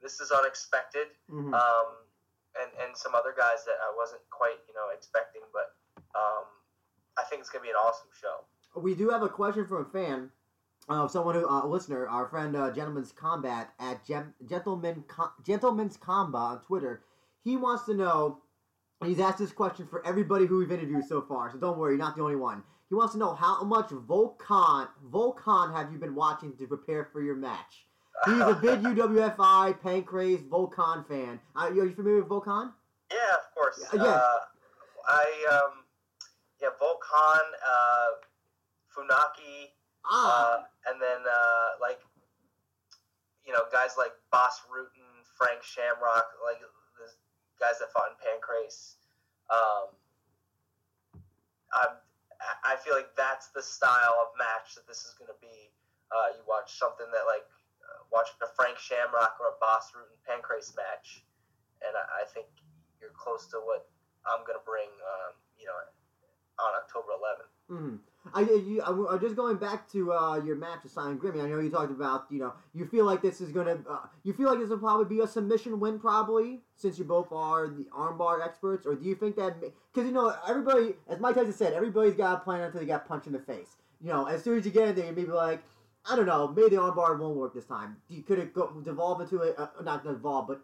[0.00, 1.12] this is unexpected.
[1.28, 1.52] Mhm.
[1.52, 1.88] Um,
[2.56, 5.76] and and some other guys that I wasn't quite you know expecting, but
[6.16, 6.48] um,
[7.18, 8.44] I think it's gonna be an awesome show.
[8.80, 10.30] We do have a question from a fan,
[10.88, 15.32] uh, someone who, uh, a listener, our friend uh, Gentleman's Combat at Gem- Gentleman Com-
[15.44, 17.02] Gentleman's Combat on Twitter.
[17.44, 18.42] He wants to know.
[19.04, 21.98] He's asked this question for everybody who we've interviewed so far, so don't worry, you're
[21.98, 22.64] not the only one.
[22.88, 27.04] He wants to know how much Volk Han Volkan have you been watching to prepare
[27.12, 27.86] for your match?
[28.24, 31.38] He's a big UWFI Pancrase Volk Han fan.
[31.54, 32.72] Uh, are you familiar with Volk Han?
[33.12, 33.84] Yeah, of course.
[33.94, 34.02] Yeah.
[34.02, 34.38] Uh,
[35.06, 35.84] I um,
[36.60, 38.10] yeah, Volk Han, uh,
[38.90, 39.70] Funaki,
[40.08, 40.56] Ah, uh,
[40.88, 42.00] and then uh, like
[43.44, 47.06] you know guys like Bas Rutten, Frank Shamrock, like the
[47.60, 48.96] guys that fought in Pancrase.
[49.52, 49.92] Um,
[51.74, 51.94] I'm,
[52.64, 55.74] I feel like that's the style of match that this is going to be.
[56.08, 57.44] Uh, you watch something that like
[57.84, 61.26] uh, watch a Frank Shamrock or a Bas Rutten Pancrase match,
[61.84, 62.48] and I, I think
[62.96, 63.90] you're close to what
[64.24, 64.88] I'm going to bring.
[65.04, 65.76] Um, you know,
[66.58, 67.78] on October 11th.
[67.78, 67.96] hmm
[68.34, 71.42] I, you, I, I'm just going back to uh, your match with Simon Grimmy.
[71.42, 74.34] I know you talked about, you know, you feel like this is gonna, uh, you
[74.34, 77.86] feel like this will probably be a submission win, probably, since you both are the
[77.96, 81.72] armbar experts, or do you think that, because you know, everybody, as Mike Tyson said,
[81.72, 83.76] everybody's got a plan until they got punched in the face.
[84.00, 85.62] You know, as soon as you get in there, you may be like,
[86.10, 87.96] I don't know, maybe the armbar won't work this time.
[88.08, 90.60] You could it go devolve into a, uh, not devolve, but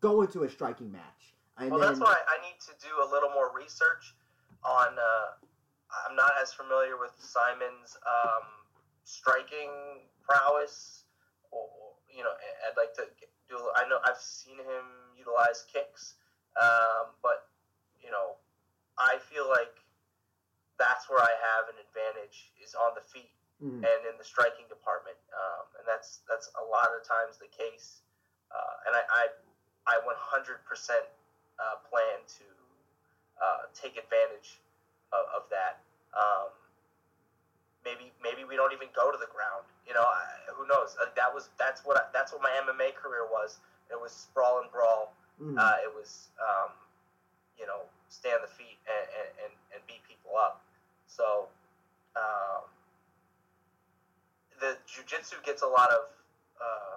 [0.00, 1.34] go into a striking match.
[1.58, 4.14] And Well, then, that's why I need to do a little more research
[4.64, 4.98] on.
[4.98, 5.28] Uh,
[6.08, 8.46] I'm not as familiar with Simon's um,
[9.04, 11.04] striking prowess,
[11.50, 11.68] or
[12.08, 12.32] you know,
[12.66, 13.04] I'd like to
[13.48, 13.58] do.
[13.76, 16.14] I know I've seen him utilize kicks,
[16.60, 17.48] um, but
[18.00, 18.36] you know,
[18.98, 19.72] I feel like
[20.78, 23.30] that's where I have an advantage is on the feet
[23.62, 23.84] Mhm.
[23.84, 28.00] and in the striking department, um, and that's that's a lot of times the case.
[28.50, 31.08] Uh, and I, I, I 100%
[31.58, 32.44] uh, plan to
[33.40, 34.60] uh, take advantage
[35.12, 35.80] of, of that.
[36.12, 36.52] Um,
[37.84, 39.64] maybe maybe we don't even go to the ground.
[39.86, 40.96] You know, I, who knows?
[41.00, 43.58] Uh, that was that's what I, that's what my MMA career was.
[43.90, 45.12] It was sprawl and brawl.
[45.40, 45.58] Mhm.
[45.58, 46.70] Uh, it was um,
[47.58, 50.60] you know stay on the feet and, and, and, and beat people up.
[51.06, 51.48] So
[52.16, 52.68] um,
[54.60, 56.02] the jujitsu gets a lot of
[56.60, 56.96] uh,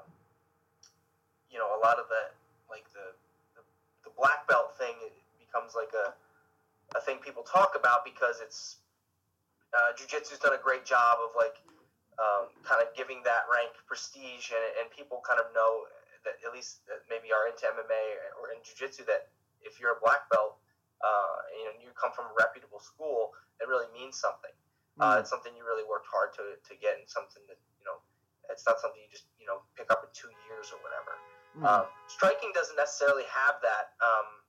[1.52, 2.30] you know a lot of the
[2.70, 3.16] like the,
[3.56, 3.64] the
[4.04, 6.14] the black belt thing it becomes like a
[6.96, 8.80] a thing people talk about because it's
[9.76, 11.60] uh, jujitsu's done a great job of like
[12.16, 15.84] um, kind of giving that rank prestige and, and people kind of know
[16.24, 18.04] that at least that maybe are into MMA
[18.40, 19.28] or in jujitsu that
[19.62, 20.58] if you're a black belt
[21.04, 24.52] uh, you know you come from a reputable school it really means something.
[24.96, 28.00] Uh, it's something you really worked hard to, to get and something that you know
[28.48, 31.20] it's not something you just you know pick up in two years or whatever.
[31.56, 31.64] Mhm.
[31.64, 34.44] um, striking doesn't necessarily have that um,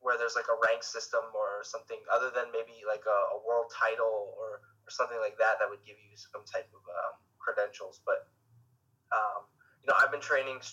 [0.00, 3.68] where there's like a rank system or something other than maybe like a, a world
[3.68, 8.00] title or, or something like that that would give you some type of um, credentials.
[8.04, 8.28] But
[9.12, 9.44] um,
[9.84, 10.64] you know, I've been training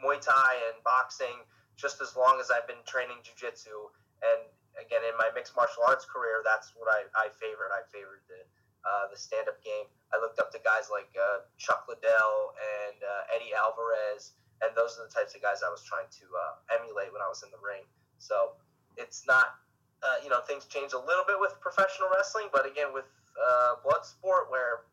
[0.00, 1.44] Muay Thai and boxing
[1.74, 3.90] just as long as I've been training Jiu-Jitsu.
[4.22, 4.40] And
[4.78, 7.72] again, in my mixed martial arts career, that's what I, I favored.
[7.72, 8.44] I favored the
[8.84, 9.88] uh, the stand-up game.
[10.12, 14.96] I looked up to guys like uh, Chuck Liddell and uh, Eddie Alvarez and those
[14.96, 17.50] are the types of guys I was trying to uh, emulate when I was in
[17.50, 17.82] the ring.
[18.16, 18.56] So
[18.96, 19.56] it's not,
[20.02, 23.74] uh, you know, things change a little bit with professional wrestling, but again, with uh,
[23.82, 24.86] blood sport where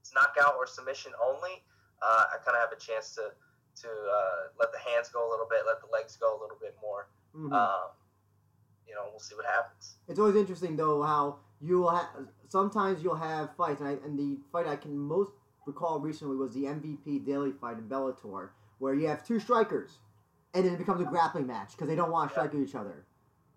[0.00, 1.62] it's knockout or submission only,
[2.02, 3.32] uh, I kind of have a chance to
[3.82, 6.58] to uh, let the hands go a little bit, let the legs go a little
[6.60, 7.08] bit more.
[7.34, 7.52] Mhm.
[7.52, 7.90] Um,
[8.86, 9.96] you know, we'll see what happens.
[10.08, 12.08] It's always interesting though how you'll have
[12.48, 15.32] sometimes you'll have fights, and, I, and the fight I can most
[15.66, 19.98] recall recently was the MVP Daley fight in Bellator, where you have two strikers,
[20.54, 22.74] and then it becomes a grappling match because they don't want to strike at each
[22.74, 23.06] other.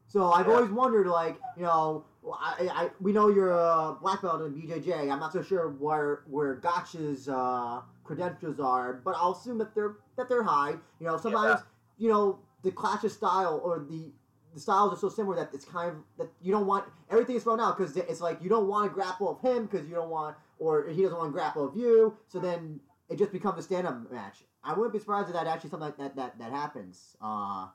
[0.07, 0.53] So I've Yeah.
[0.53, 5.11] always wondered, like you know, I, I we know you're a black belt in BJJ.
[5.11, 9.95] I'm not so sure where where Gotch's uh, credentials are, but I'll assume that they're
[10.17, 10.75] that they're high.
[10.99, 11.61] You know, sometimes
[11.97, 14.11] you know the clash of style or the
[14.53, 17.43] the styles are so similar that it's kind of that you don't want everything is
[17.43, 20.09] thrown out because it's like you don't want to grapple of him because you don't
[20.09, 22.15] want or he doesn't want to grapple of you.
[22.27, 24.43] So then it just becomes a stand up match.
[24.63, 27.67] I wouldn't be surprised if that actually something like that that that happens uh,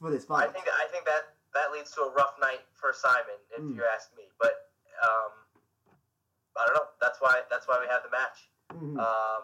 [0.00, 0.48] for this fight.
[0.50, 3.74] I think I think that that leads to a rough night for Simon, if Mm.
[3.76, 4.28] you ask me.
[4.38, 4.68] But
[5.02, 5.32] um,
[6.56, 6.88] I don't know.
[7.00, 8.48] That's why that's why we have the match.
[8.72, 8.96] Mhm.
[9.00, 9.42] Um,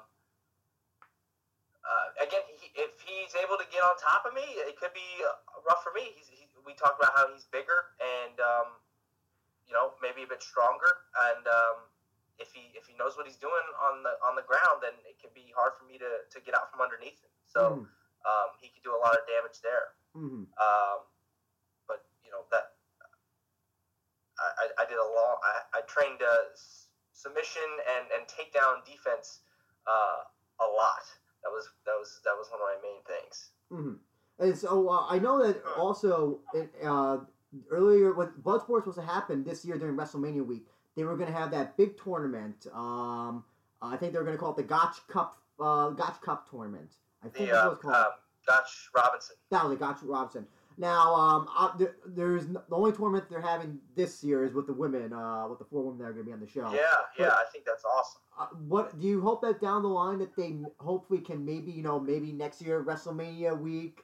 [1.84, 5.24] uh, again, he, if he's able to get on top of me, it could be
[5.24, 6.12] uh, rough for me.
[6.14, 8.78] He's, he, we talked about how he's bigger and um,
[9.66, 11.76] you know maybe a bit stronger, and um,
[12.38, 15.18] if he if he knows what he's doing on the on the ground, then it
[15.20, 17.30] can be hard for me to, to get out from underneath him.
[17.48, 17.84] So
[18.24, 19.92] um, he could do a lot of damage there.
[20.16, 20.46] Mhm.
[22.32, 22.72] You know that
[24.38, 25.36] I, I did a long.
[25.44, 26.34] I, I trained uh,
[27.12, 27.62] submission
[27.96, 29.40] and and takedown defense
[29.86, 30.24] uh,
[30.60, 31.04] a lot.
[31.44, 33.50] That was that was that was one of my main things.
[33.70, 33.94] hmm
[34.44, 37.18] And so uh, I know that also it, uh,
[37.70, 40.66] earlier when Bloodsport was to happen this year during WrestleMania week,
[40.96, 42.66] they were going to have that big tournament.
[42.72, 43.44] Um,
[43.82, 46.92] I think they were going to call it the Gotch Cup, uh, Gotch Cup tournament.
[47.22, 47.94] I think The that's uh, what it's called.
[47.96, 48.12] um,
[48.46, 49.36] Gotch Robinson.
[49.50, 50.46] That was it, Gotch Robinson.
[50.78, 55.12] Now, um, there, there's the only tournament they're having this year is with the women,
[55.12, 56.72] uh, with the four women that are going to be on the show.
[56.72, 56.82] Yeah,
[57.18, 58.20] yeah, I think that's awesome.
[58.38, 61.82] Uh, what do you hope that down the line that they hopefully can maybe you
[61.82, 64.00] know maybe next year WrestleMania week,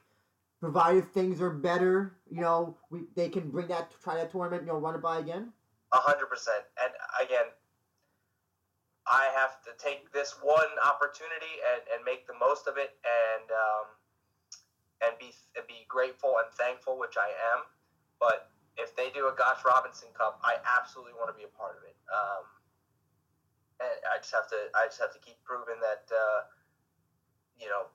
[0.59, 4.67] provided things are better, you know we they can bring that try that tournament you
[4.67, 5.51] know run it by again.
[5.91, 6.63] A hundred percent.
[6.83, 6.93] And
[7.25, 7.45] again,
[9.07, 13.49] I have to take this one opportunity and, and make the most of it and
[13.49, 13.85] um,
[15.03, 17.67] and be and be grateful and thankful, which I am.
[18.19, 21.79] But if they do a Gotch Robinson Cup, I absolutely want to be a part
[21.79, 21.95] of it.
[22.11, 22.43] Um,
[23.79, 26.41] and I just have to I just have to keep proving that uh,
[27.59, 27.87] you know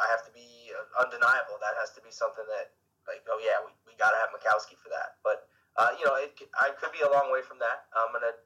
[0.00, 1.60] I have to be undeniable.
[1.60, 2.72] That has to be something that
[3.04, 5.20] like oh yeah we, we got to have Makowski for that.
[5.20, 7.88] But uh, you know, it, I could be a long way from that.
[7.96, 8.36] I'm gonna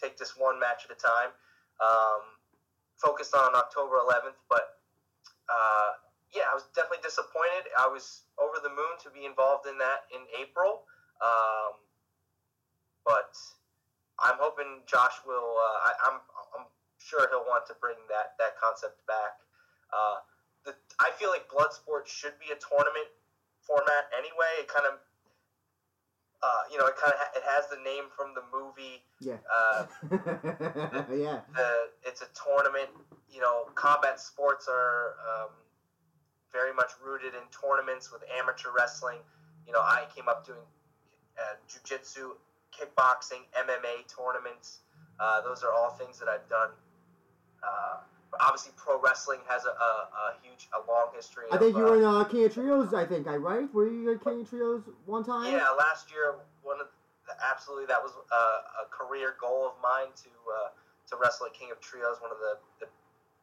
[0.00, 1.32] take this one match at a time.
[1.80, 2.36] Um,
[2.96, 4.78] focused on October 11th, but
[5.48, 5.90] uh,
[6.34, 7.70] yeah, I was definitely disappointed.
[7.78, 10.82] I was over the moon to be involved in that in April,
[11.22, 11.78] um,
[13.06, 13.38] but
[14.18, 15.54] I'm hoping Josh will.
[15.54, 16.18] Uh, I, I'm
[16.58, 16.66] I'm
[16.98, 19.38] sure he'll want to bring that that concept back.
[19.94, 20.26] Uh,
[20.66, 23.08] the, I feel like Bloodsport should be a tournament
[23.62, 24.58] format anyway.
[24.58, 24.98] It kind of
[26.44, 29.00] uh, you know, it kind of ha- it has the name from the movie.
[29.20, 29.40] Yeah.
[29.48, 29.86] Uh,
[31.14, 31.40] yeah.
[31.54, 32.90] the it's a tournament.
[33.30, 35.63] You know, combat sports are um,
[36.74, 39.18] very much rooted in tournaments with amateur wrestling.
[39.66, 40.58] You know, I came up doing
[41.38, 42.34] uh, jujitsu,
[42.72, 44.80] kickboxing, MMA tournaments.
[45.18, 46.70] Uh, those are all things that I've done.
[47.62, 47.96] Uh,
[48.40, 51.44] obviously, pro wrestling has a, a, a huge, a long history.
[51.52, 52.92] I think of, you uh, were in uh, King of Trios.
[52.92, 53.72] I think I right.
[53.72, 55.52] Were you in King of Trios one time?
[55.52, 56.88] Yeah, last year, one of
[57.26, 60.68] the, absolutely that was uh, a career goal of mine to uh,
[61.08, 62.86] to wrestle at King of Trios, one of the, the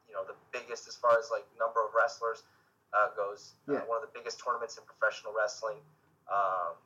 [0.06, 2.44] you know the biggest as far as like number of wrestlers
[2.94, 3.54] uh, goes.
[3.68, 3.82] Yeah.
[3.82, 5.80] Uh, one of the biggest tournaments in professional wrestling.
[6.30, 6.76] Um,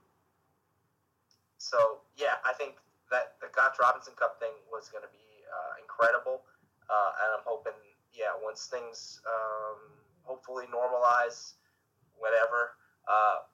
[1.58, 2.78] so yeah, I think
[3.10, 6.42] that the Gotch Robinson Cup thing was going to be uh, incredible,
[6.90, 7.76] uh, and I'm hoping
[8.14, 9.78] yeah once things um,
[10.22, 11.54] hopefully normalize,
[12.18, 12.78] whatever.
[13.06, 13.46] Uh,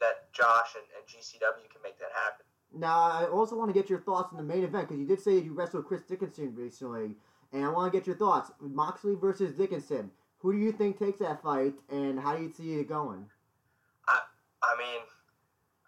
[0.00, 2.46] that Josh and, and GCW can make that happen.
[2.72, 5.20] Now, I also want to get your thoughts on the main event because you did
[5.20, 7.16] say you wrestled Chris Dickinson recently,
[7.52, 8.50] and I want to get your thoughts.
[8.60, 10.10] Moxley versus Dickinson.
[10.40, 13.26] Who do you think takes that fight, and how do you see it going?
[14.08, 14.18] I
[14.62, 15.00] I mean,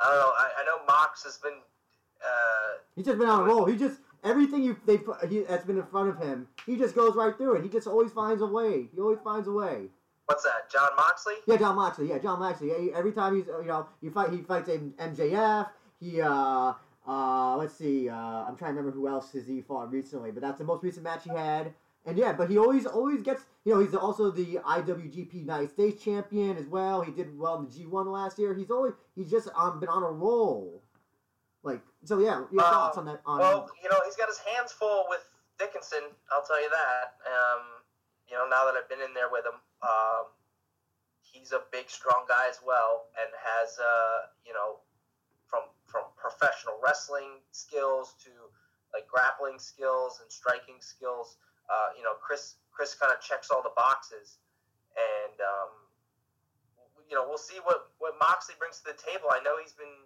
[0.01, 0.33] I don't know.
[0.39, 1.55] I, I know Mox has been.
[2.23, 3.65] Uh, He's just been on a roll.
[3.65, 6.47] He just everything you they he, that's been in front of him.
[6.67, 7.63] He just goes right through it.
[7.63, 8.89] He just always finds a way.
[8.95, 9.89] He always finds a way.
[10.27, 10.71] what's that?
[10.71, 11.35] Jon Moxley?
[11.47, 12.09] Yeah, Jon Moxley.
[12.11, 12.69] Yeah, Jon Moxley.
[12.69, 15.69] Yeah, every time he's you know he fight he fights MJF.
[15.99, 16.75] He uh
[17.07, 20.43] uh let's see uh I'm trying to remember who else has he fought recently, but
[20.43, 21.73] that's the most recent match he had.
[22.05, 26.03] And yeah, but he always always gets you know he's also the IWGP United States
[26.03, 27.03] champion as well.
[27.03, 28.55] He did well in the G1 last year.
[28.55, 30.83] He's always he's just um, been on a roll.
[31.63, 34.39] Like so yeah, your Um, thoughts on that on Well, you know, he's got his
[34.39, 35.23] hands full with
[35.59, 36.03] Dickinson.
[36.33, 37.15] I'll tell you that.
[37.25, 37.63] Um,
[38.29, 40.25] you know, now that I've been in there with him, um,
[41.21, 44.81] he's a big, strong guy as well, and has uh, you know,
[45.47, 48.31] from from professional wrestling skills to
[48.93, 51.37] like grappling skills and striking skills.
[51.73, 54.37] Uh, you know, Chris Chris kind of checks all the boxes,
[54.93, 55.73] and um,
[57.09, 59.33] you know, we'll see what what Moxley brings to the table.
[59.33, 60.05] I know he's been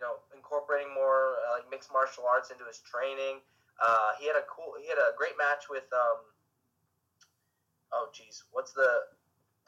[0.00, 3.44] you know, incorporating more uh, like mixed martial arts into his training.
[3.76, 6.24] Uh, he had a cool, he had a great match with, um,
[7.92, 9.12] oh geez, what's the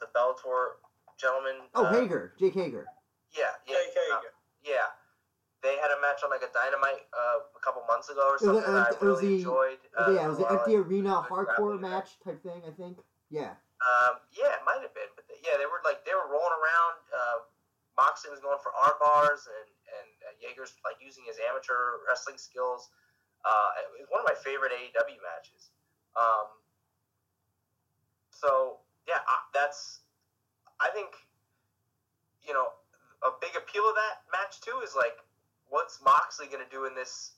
[0.01, 0.81] the Bellator
[1.21, 1.69] gentleman?
[1.75, 2.89] oh uh, Hager, Jake Hager.
[3.29, 4.33] Yeah, yeah, Jake uh, Hager.
[4.65, 4.89] yeah.
[5.63, 8.43] They had a match on like a dynamite uh, a couple months ago or It
[8.43, 8.73] was- something.
[8.75, 9.79] that it I was really the- enjoyed.
[9.95, 12.61] Uh, yeah, it was a an empty like, arena hardcore match type thing.
[12.67, 12.99] I think.
[13.31, 13.55] Yeah.
[13.83, 16.55] Um, yeah, it might have been, but they, yeah, they were like they were rolling
[16.59, 16.95] around.
[17.11, 17.37] Uh,
[17.95, 19.67] Moxley was going for arm bars, and
[19.99, 22.91] and uh, Hager's like using his amateur wrestling skills.
[23.47, 25.71] Uh, it was one of my favorite AEW matches.
[26.15, 26.47] Um,
[28.31, 30.01] so yeah, I, that's
[30.79, 31.11] I think
[32.43, 32.67] you know
[33.23, 35.15] a big appeal of that match too is like
[35.69, 37.33] what's Moxley going to do in this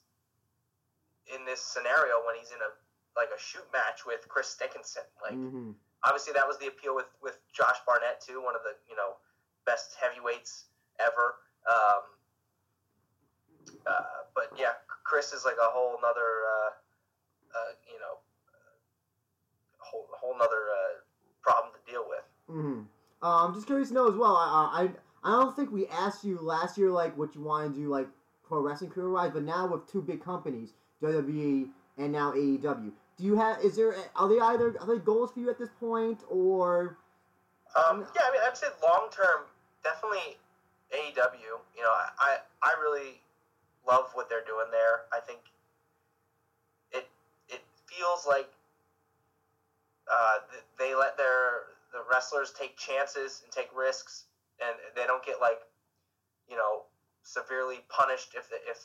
[1.33, 2.71] in this scenario when he's in a
[3.15, 5.71] like a shoot match with Chris Dickinson like hmm
[6.05, 9.17] obviously that was the appeal with with Josh Barnett too, one of the you know
[9.65, 10.65] best heavyweights
[10.99, 11.41] ever.
[11.65, 12.03] Um,
[13.85, 16.69] uh, but yeah, Chris is like a whole nother, uh,
[17.57, 18.21] uh, you know,
[19.79, 21.01] whole whole nother uh,
[21.41, 22.23] problem to deal with.
[22.49, 23.25] Mm-hmm.
[23.25, 24.35] Um, just curious to know as well.
[24.35, 24.89] I,
[25.25, 28.07] I don't think we asked you last year like what you want to do like
[28.47, 31.67] pro wrestling career wise, but now with two big companies, WWE
[31.97, 33.59] and now AEW, do you have?
[33.63, 33.95] Is there?
[34.15, 36.97] Are they either are they goals for you at this point or?
[37.75, 39.45] Um, yeah, I mean, I'd say long term,
[39.83, 40.37] definitely
[40.93, 41.59] AEW.
[41.75, 43.21] You know, I I really
[43.87, 45.01] love what they're doing there.
[45.11, 45.39] I think
[46.91, 47.07] it
[47.49, 48.49] it feels like
[50.11, 50.37] uh,
[50.77, 51.63] they let their
[51.93, 54.25] the wrestlers take chances and take risks,
[54.61, 55.59] and they don't get like
[56.47, 56.87] you know
[57.23, 58.79] severely punished if the, if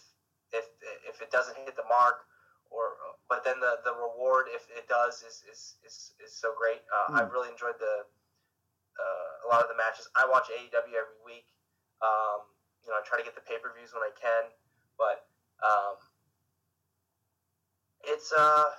[0.52, 0.66] if
[1.06, 2.26] if it doesn't hit the mark
[2.70, 2.94] or
[3.28, 6.82] but then the the reward if it does is is is, is so great.
[6.90, 7.18] Uh, mm.
[7.18, 8.06] I really enjoyed the
[8.98, 10.08] uh, a lot of the matches.
[10.14, 11.46] I watch AEW every week.
[12.02, 12.46] Um,
[12.82, 14.50] you know, I try to get the pay per views when I can,
[14.98, 15.26] but
[15.62, 15.94] um,
[18.06, 18.70] it's uh,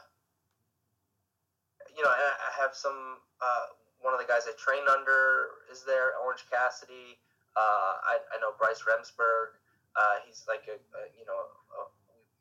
[1.95, 3.19] you know, I, I have some.
[3.39, 7.22] Uh, one of the guys I trained under is there, Orange Cassidy.
[7.56, 9.58] Uh, I, I know Bryce Remsburg.
[9.95, 11.82] Uh, he's like a, a you know a,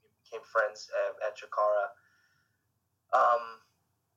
[0.01, 1.93] we became friends at, at Chikara.
[3.11, 3.61] Um,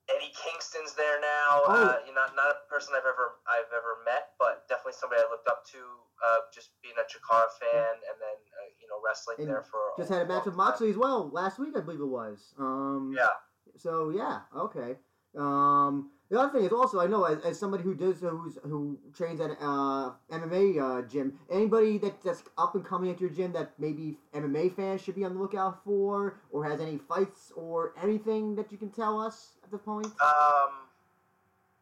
[0.06, 1.64] Eddie Kingston's there now.
[1.66, 1.72] Oh.
[1.72, 5.28] Uh, you know, not a person I've ever I've ever met, but definitely somebody I
[5.30, 5.80] looked up to.
[6.24, 9.92] Uh, just being a Chikara fan, and then uh, you know wrestling and there for
[9.98, 12.54] just had a match with Moxley as well last week, I believe it was.
[12.58, 13.34] Um, yeah.
[13.76, 14.96] So yeah, okay.
[15.36, 18.98] Um, the other thing is also I know as, as somebody who does who's who
[19.14, 23.52] trains at uh, MMA uh, gym, anybody that, that's up and coming at your gym
[23.52, 27.92] that maybe MMA fans should be on the lookout for, or has any fights or
[28.02, 30.06] anything that you can tell us at the point.
[30.06, 30.88] Um,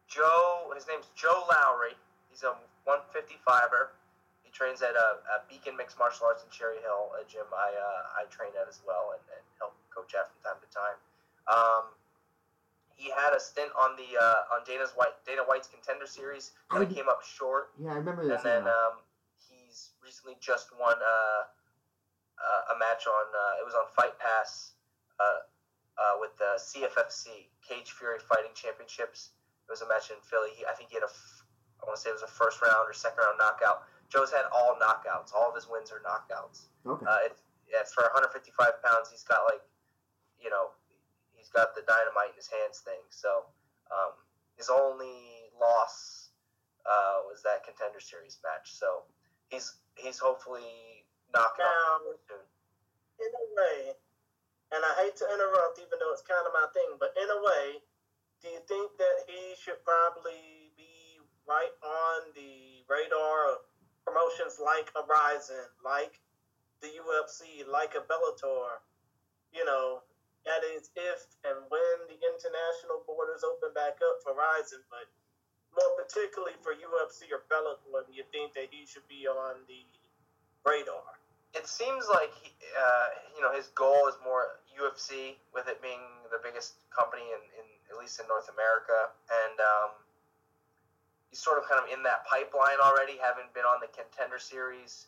[0.07, 1.95] Joe, his name's Joe Lowry.
[2.29, 2.53] He's a
[2.85, 3.95] 155er.
[4.43, 7.71] He trains at a, a Beacon Mixed Martial Arts in Cherry Hill, a gym I
[7.71, 10.97] uh, I train at as well and, and help coach at from time to time.
[11.47, 11.83] Um,
[13.03, 16.55] he had a stint on the uh, on Dana's White Dana White's Contender Series.
[16.71, 17.75] Kind of came up short.
[17.75, 18.39] Yeah, I remember that.
[18.39, 19.03] And then um,
[19.43, 21.41] he's recently just won uh,
[22.39, 24.79] uh, a match on uh, it was on Fight Pass
[25.19, 25.43] uh,
[25.99, 29.35] uh, with the CFFC Cage Fury Fighting Championships.
[29.67, 30.55] It was a match in Philly.
[30.55, 31.11] He, I think he had a
[31.83, 33.83] I want to say it was a first round or second round knockout.
[34.07, 35.35] Joe's had all knockouts.
[35.35, 36.71] All of his wins are knockouts.
[36.87, 37.03] Okay.
[37.27, 37.35] It,
[37.67, 39.59] yeah, for 155 pounds, he's got like
[40.39, 40.71] you know
[41.53, 43.01] got the dynamite in his hands thing.
[43.09, 43.45] So
[43.93, 44.17] um,
[44.57, 46.29] his only loss
[46.85, 48.73] uh, was that contender series match.
[48.73, 49.07] So
[49.49, 52.43] he's he's hopefully knocking out soon.
[53.21, 53.93] In a way,
[54.73, 57.39] and I hate to interrupt, even though it's kind of my thing, but in a
[57.45, 57.65] way,
[58.41, 63.69] do you think that he should probably be right on the radar of
[64.01, 66.19] promotions like Horizon, like
[66.81, 68.81] the UFC, like a Bellator?
[69.53, 70.01] You know,
[70.43, 75.07] that is if and when the international borders open back up for Rizin, but
[75.71, 79.81] more particularly for UFC or Bellator, do you think that he should be on the
[80.67, 81.17] radar?
[81.53, 86.01] It seems like he, uh, you know his goal is more UFC, with it being
[86.33, 89.91] the biggest company in, in at least in North America, and um,
[91.29, 95.07] he's sort of kind of in that pipeline already, having been on the Contender Series,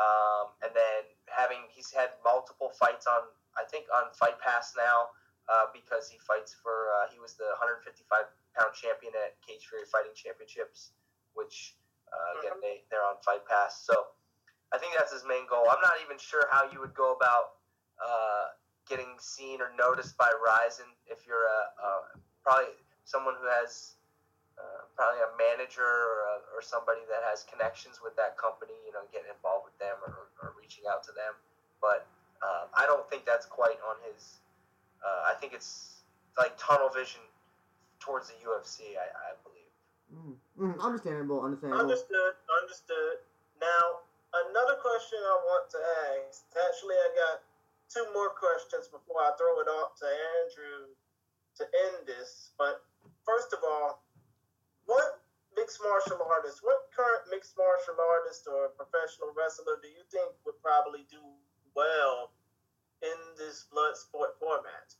[0.00, 5.12] um, and then having he's had multiple fights on I think on Fight Pass now
[5.48, 8.06] uh, because he fights for uh, he was the 155
[8.56, 10.92] pound champion at Cage Fury Fighting Championships,
[11.34, 11.76] which
[12.08, 12.64] uh, again mm-hmm.
[12.64, 13.82] they they're on Fight Pass.
[13.84, 14.14] So
[14.72, 15.68] I think that's his main goal.
[15.68, 17.60] I'm not even sure how you would go about
[18.00, 18.56] uh,
[18.88, 21.90] getting seen or noticed by Rizin if you're a, a
[22.42, 22.72] probably
[23.04, 24.00] someone who has
[24.56, 28.92] uh, probably a manager or, a, or somebody that has connections with that company, you
[28.92, 31.34] know, getting involved with them or, or reaching out to them.
[31.80, 32.06] But
[32.42, 34.42] um, I don't think that's quite on his.
[35.02, 36.02] Uh, I think it's
[36.38, 37.22] like tunnel vision
[37.98, 38.98] towards the UFC.
[38.98, 39.72] I, I believe.
[40.10, 41.42] Mm, mm, understandable.
[41.42, 41.82] Understandable.
[41.82, 42.34] Understood.
[42.50, 43.22] Understood.
[43.62, 44.02] Now,
[44.50, 45.80] another question I want to
[46.18, 46.42] ask.
[46.58, 47.36] Actually, I got
[47.86, 50.90] two more questions before I throw it off to Andrew
[51.60, 52.50] to end this.
[52.58, 52.82] But
[53.22, 54.02] first of all,
[54.86, 55.22] what
[55.54, 60.58] mixed martial artist, what current mixed martial artist or professional wrestler do you think would
[60.64, 61.20] probably do
[61.74, 62.32] well
[63.02, 64.94] in this blood sport format.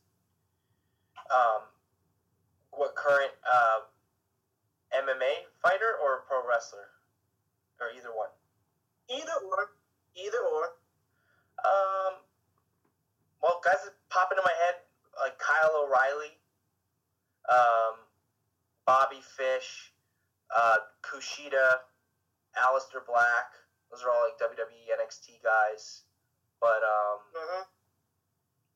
[1.31, 1.63] Um,
[2.71, 3.87] what current uh,
[4.93, 6.91] MMA fighter or pro wrestler,
[7.79, 8.29] or either one?
[9.09, 9.71] Either or.
[10.15, 10.77] Either or.
[11.63, 12.19] Um.
[13.41, 14.75] Well, guys that pop into my head
[15.19, 16.39] like Kyle O'Reilly,
[17.49, 17.99] um,
[18.85, 19.91] Bobby Fish,
[20.55, 21.83] uh, Kushida,
[22.55, 23.51] Aleister Black.
[23.91, 26.03] Those are all like WWE NXT guys.
[26.63, 27.67] But um, Mhm.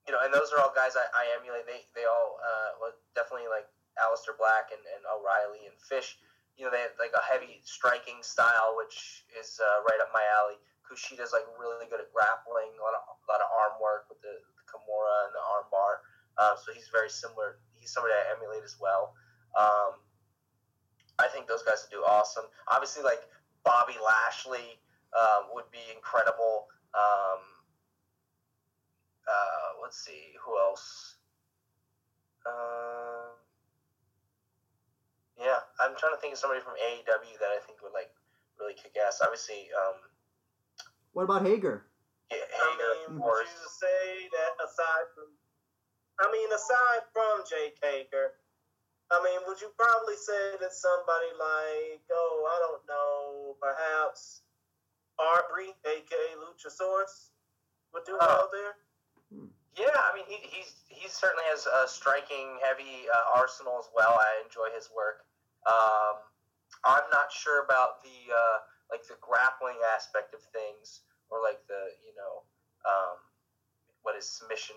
[0.08, 1.64] you know, and those are all guys I, I emulate.
[1.66, 3.64] They they all uh, well, definitely like
[3.96, 6.20] Aleister Black and, and O'Reilly and Fish.
[6.60, 10.24] You know, they have like a heavy striking style, which is uh, right up my
[10.36, 10.60] alley.
[10.84, 14.20] Kushida's like really good at grappling, a lot of a lot of arm work with
[14.20, 16.04] the, the Kimura and the arm bar.
[16.38, 17.60] Uh, so he's very similar.
[17.80, 19.16] He's somebody I emulate as well.
[19.56, 20.04] Um,
[21.20, 22.46] I think those guys would do awesome.
[22.68, 23.24] Obviously, like
[23.64, 24.80] Bobby Lashley
[25.16, 26.68] um, would be incredible.
[26.94, 27.57] Um,
[29.28, 31.16] uh, let's see who else.
[32.46, 33.36] Um,
[35.38, 38.10] yeah, I'm trying to think of somebody from AEW that I think would like
[38.60, 39.20] really kick ass.
[39.22, 40.00] Obviously, um,
[41.14, 41.86] What about Hager?
[42.32, 45.30] yeah, I Hager, mean, would you say that aside from,
[46.20, 48.40] I mean, aside from Jake Hager,
[49.12, 54.42] I mean, would you probably say that somebody like, oh, I don't know, perhaps
[55.20, 57.32] Aubrey, aka Luchasaurus,
[57.94, 58.26] would do Oh.
[58.28, 58.76] well there?
[59.78, 64.18] Yeah, I mean, he he's he certainly has a striking, heavy uh, arsenal as well.
[64.18, 65.22] I enjoy his work.
[65.70, 66.18] Um,
[66.82, 68.58] I'm not sure about the uh,
[68.90, 72.42] like the grappling aspect of things, or like the you know
[72.90, 73.22] um,
[74.02, 74.76] what his submission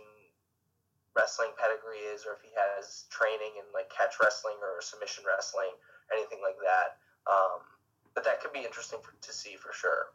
[1.17, 5.73] wrestling pedigree is, or if he has training in like catch wrestling or submission wrestling,
[6.13, 7.01] anything like that.
[7.25, 7.65] Um,
[8.13, 10.13] but that could be interesting for, to see for sure.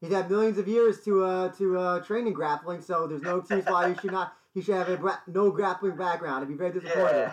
[0.00, 3.38] He's had millions of years to uh to uh train in grappling, so there's no
[3.38, 4.32] excuse why he should not.
[4.54, 6.42] He should have a gra- no grappling background.
[6.42, 7.32] I'd be very disappointed.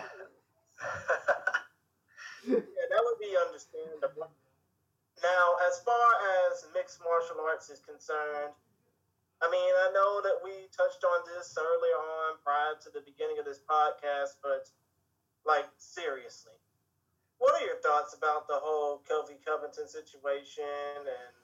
[2.46, 4.30] Yeah, that would be understandable.
[5.18, 6.06] Now, as far
[6.46, 8.54] as mixed martial arts is concerned,
[9.42, 13.42] I mean, I know that we touched on this earlier on prior to the beginning
[13.42, 14.70] of this podcast, but
[15.44, 16.54] like seriously,
[17.38, 21.02] what are your thoughts about the whole Colby Covington situation?
[21.02, 21.34] And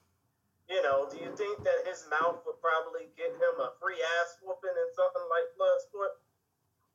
[0.69, 4.37] you know, do you think that his mouth would probably get him a free ass
[4.43, 6.15] whooping and something like Bloodsport?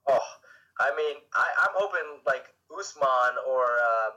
[0.09, 0.27] Oh,
[0.79, 4.13] I mean, I, I'm hoping like Usman or um,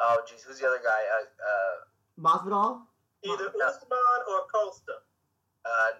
[0.00, 1.02] oh geez, who's the other guy?
[1.10, 1.76] Uh, uh,
[2.20, 2.82] Masvidal?
[3.24, 3.66] Either Yeah.
[3.66, 5.02] Usman or Costa.
[5.64, 5.90] uh,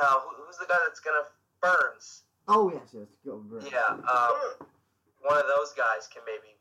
[0.00, 1.28] no, who, who's the guy that's gonna
[1.60, 2.22] Burns?
[2.48, 3.06] Oh yes, yes.
[3.24, 3.68] Go Burns.
[3.70, 4.64] Yeah, um, Hmm.
[5.22, 6.56] one of those guys can maybe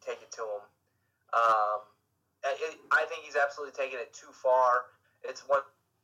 [0.00, 0.62] take it to him.
[1.34, 1.80] Um,
[2.44, 4.84] I- think he's absolutely taking it too far.
[5.22, 5.62] It's one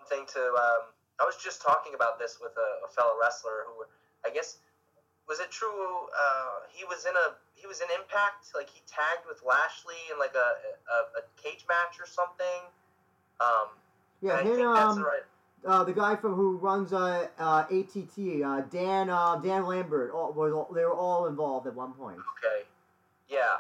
[0.09, 0.41] thing to.
[0.41, 3.85] Um, I was just talking about this with a, a fellow wrestler who,
[4.29, 4.59] I guess,
[5.29, 6.07] was it true?
[6.13, 10.19] Uh, he was in a he was in Impact, like he tagged with Lashley in
[10.19, 10.49] like a
[10.93, 12.63] a, a cage match or something.
[13.41, 13.69] Um,
[14.21, 15.25] Yeah, him, um, the right.
[15.67, 20.33] uh, the guy from who runs uh, uh, ATT, uh, Dan uh, Dan Lambert, all,
[20.33, 22.19] was all, they were all involved at one point.
[22.39, 22.67] Okay.
[23.29, 23.59] Yeah.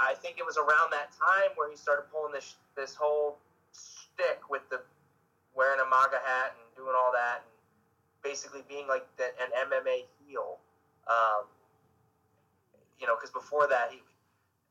[0.00, 3.38] I, think it was around that time where he started pulling this this whole
[3.72, 4.80] stick with the
[5.54, 7.52] wearing a MAGA hat and doing all that and
[8.22, 10.58] basically being like the, an MMA heel.
[11.08, 11.46] Um,
[13.00, 14.00] you know, because before that, he,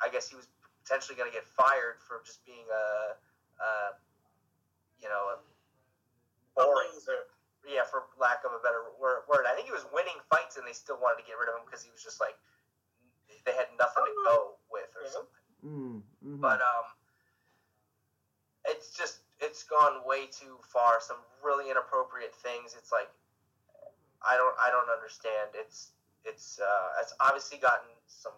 [0.01, 0.47] I guess he was
[0.85, 3.17] potentially going to get fired for just being a,
[3.61, 3.69] a
[5.01, 5.37] you know, a
[6.61, 7.29] A boring loser.
[7.65, 9.45] yeah, for lack of a better word.
[9.47, 11.65] I think he was winning fights, and they still wanted to get rid of him
[11.65, 12.37] because he was just like
[13.49, 15.45] they had nothing to go with or something.
[15.65, 16.39] Mm, mhm.
[16.39, 16.93] But um,
[18.65, 21.01] it's just it's gone way too far.
[21.01, 22.75] Some really inappropriate things.
[22.77, 23.09] It's like
[24.21, 25.57] I don't I don't understand.
[25.57, 25.91] It's
[26.25, 28.33] it's uh, it's obviously gotten some.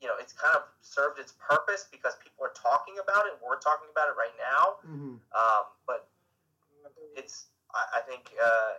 [0.00, 3.40] You know, it's kind of served its purpose because people are talking about it.
[3.42, 4.78] We're talking about it right now.
[4.86, 5.18] Mhm.
[5.34, 6.06] Um, but
[7.16, 8.72] it's I, I think uh,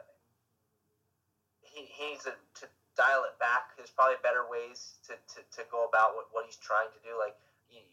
[1.61, 2.31] he, he needs to,
[2.61, 2.65] to
[2.95, 3.75] dial it back.
[3.75, 7.15] There's probably better ways to, to, to go about what, what he's trying to do.
[7.19, 7.35] Like
[7.67, 7.83] you,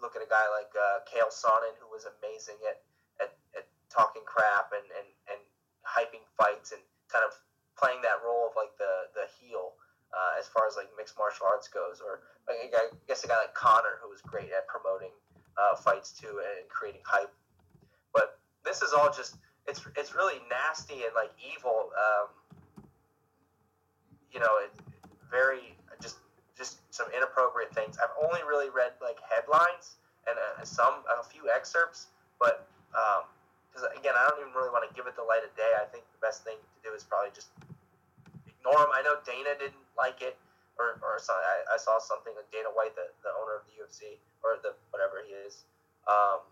[0.00, 2.84] look at a guy like uh, Chael Sonnen, who was amazing at,
[3.20, 5.40] at, at talking crap and, and, and
[5.84, 7.32] hyping fights and kind of
[7.76, 9.74] playing that role of like the, the heel
[10.14, 12.04] uh, as far as like mixed martial arts goes.
[12.04, 15.12] Or like, I guess a guy like Conor, who was great at promoting
[15.56, 17.32] uh, fights too and creating hype.
[18.12, 19.36] But this is all just
[19.66, 21.90] it's it's really nasty and like evil.
[21.96, 22.28] Um,
[24.34, 24.58] you know,
[25.30, 26.18] very just
[26.58, 27.96] just some inappropriate things.
[28.02, 32.08] I've only really read like headlines and uh, some a few excerpts,
[32.42, 32.66] but
[33.70, 35.72] because again, I don't even really want to give it the light of day.
[35.78, 37.54] I think the best thing to do is probably just
[38.46, 38.90] ignore them.
[38.92, 40.36] I know Dana didn't like it,
[40.78, 43.78] or or some, I, I saw something like Dana White, the, the owner of the
[43.78, 45.64] UFC or the whatever he is.
[46.06, 46.42] Um,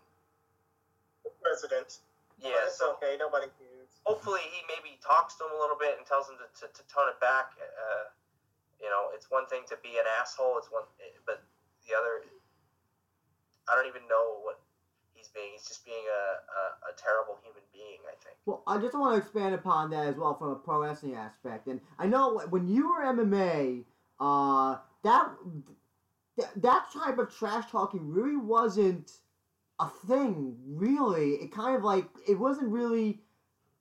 [1.23, 1.99] The president.
[2.43, 3.15] Yeah, But it's so okay.
[3.17, 3.89] Nobody cares.
[4.03, 6.81] hopefully he maybe talks to him a little bit and tells him to, to, to
[6.91, 7.55] tone it back.
[7.57, 8.11] Uh,
[8.83, 10.57] you know, it's one thing to be an asshole.
[10.59, 10.83] It's one,
[11.25, 11.41] but
[11.87, 12.27] the other,
[13.71, 14.59] I don't even know what
[15.15, 15.55] he's being.
[15.55, 18.03] He's just being a, a, a terrible human being.
[18.03, 18.35] I think.
[18.45, 21.67] Well, I just want to expand upon that as well from a pro wrestling aspect.
[21.67, 23.85] And I know when you were MMA,
[24.19, 25.29] uh, that
[26.37, 29.11] that, that type of trash talking really wasn't
[29.83, 30.55] a thing.
[30.67, 33.21] Really, it kind of like it wasn't really,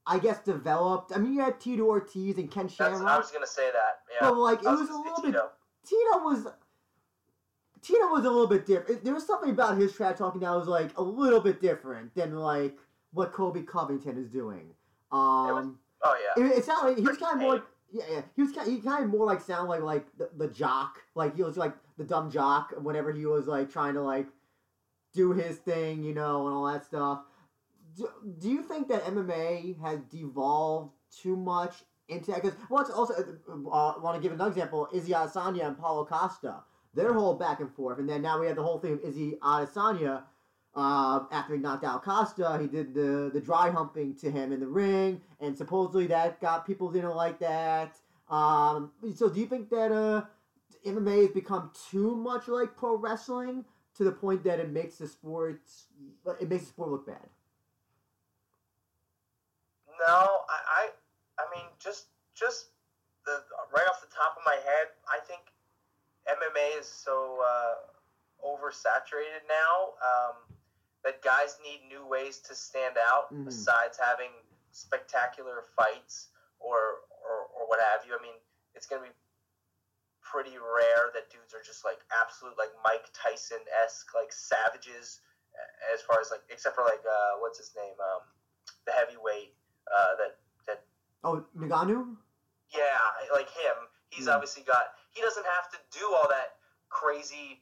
[0.06, 1.12] I guess, developed.
[1.14, 4.00] I mean, you had Tito Ortiz and Ken That's, Shamrock, I was gonna say that.
[4.10, 4.30] Yeah.
[4.30, 5.32] but like it I was a little bit.
[5.32, 5.50] Tito.
[5.86, 6.46] Tito was.
[7.82, 9.02] Tito was a little bit different.
[9.02, 12.36] There was something about his trash talking that was like a little bit different than
[12.36, 12.78] like
[13.12, 14.66] what Colby Covington is doing.
[15.10, 16.44] Um, Oh yeah.
[16.44, 17.62] it, it sounded like he was kind of more.
[17.92, 18.22] Yeah, yeah.
[18.34, 18.70] He was kind.
[18.70, 20.98] He kind of more like sound like like the, the jock.
[21.14, 24.26] Like he was like the dumb jock whenever he was like trying to like
[25.12, 27.20] do his thing, you know, and all that stuff.
[27.96, 28.08] Do,
[28.38, 30.92] do you think that MMA has devolved
[31.22, 31.74] too much
[32.08, 32.42] into that?
[32.42, 36.60] Because well, it's also uh, want to give another example: Izzy Adesanya and Paulo Costa.
[36.94, 39.38] Their whole back and forth, and then now we have the whole thing of Izzy
[39.42, 40.24] Adesanya.
[40.74, 44.60] Uh, after he knocked out Costa, he did the the dry humping to him in
[44.60, 47.96] the ring, and supposedly that got people didn't like that.
[48.30, 50.22] Um, so do you think that uh,
[50.86, 53.64] MMA has become too much like pro wrestling
[53.96, 55.60] to the point that it makes the sport
[56.40, 57.28] it makes the sport look bad?
[60.00, 60.88] No, I, I,
[61.38, 62.66] I mean, just, just
[63.24, 63.38] the
[63.72, 65.42] right off the top of my head, I think
[66.26, 67.74] MMA is so uh,
[68.44, 70.34] oversaturated now um,
[71.04, 73.44] that guys need new ways to stand out Mhm.
[73.44, 74.30] besides having
[74.72, 76.28] spectacular fights
[76.58, 78.16] or, or, or what have you.
[78.18, 78.34] I mean,
[78.74, 79.14] it's gonna be
[80.22, 85.20] pretty rare that dudes are just like absolute like Mike Tyson esque like savages
[85.92, 88.22] as far as like except for like uh, what's his name um,
[88.86, 89.54] the heavyweight
[89.90, 90.80] uh, that that
[91.24, 92.16] Oh, Ngannou.
[92.72, 92.98] yeah
[93.32, 94.38] like him he's Hmm.
[94.38, 96.56] obviously got he doesn't have to do all that
[96.88, 97.60] crazy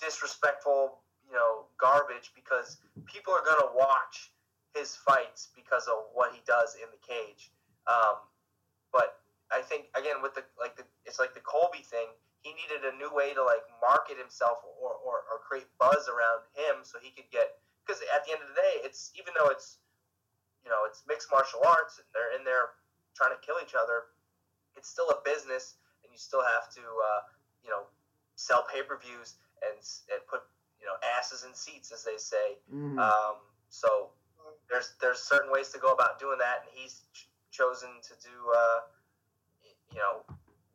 [0.00, 4.32] disrespectful you know garbage because people are gonna watch
[4.74, 7.50] his fights because of what he does in the cage
[7.86, 8.16] um,
[8.92, 9.20] but
[9.52, 12.08] I think again with the like the it's like the Colby thing
[12.42, 16.46] he needed a new way to like market himself or, or, or create buzz around
[16.54, 19.48] him so he could get because at the end of the day it's even though
[19.50, 19.78] it's
[20.64, 22.76] you know it's mixed martial arts and they're in there
[23.16, 24.12] trying to kill each other
[24.76, 27.20] it's still a business and you still have to uh,
[27.64, 27.88] you know
[28.36, 29.34] sell pay-per-views
[29.66, 29.76] and
[30.14, 30.46] and put
[30.78, 32.98] you know asses in seats as they say Mhm.
[33.00, 33.36] um,
[33.68, 34.10] so
[34.70, 38.32] there's there's certain ways to go about doing that, and he's ch- chosen to do
[38.54, 38.80] uh,
[39.92, 40.22] you know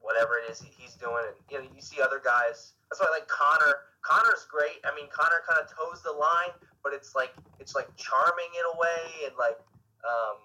[0.02, 1.24] whatever it is he's doing.
[1.28, 2.74] And you know you see other guys.
[2.90, 3.88] That's why I like Conor.
[4.04, 4.84] Conor's great.
[4.86, 6.54] I mean Conor kind of toes the line,
[6.84, 9.60] but it's like it's like charming in a way, and like
[10.04, 10.38] um,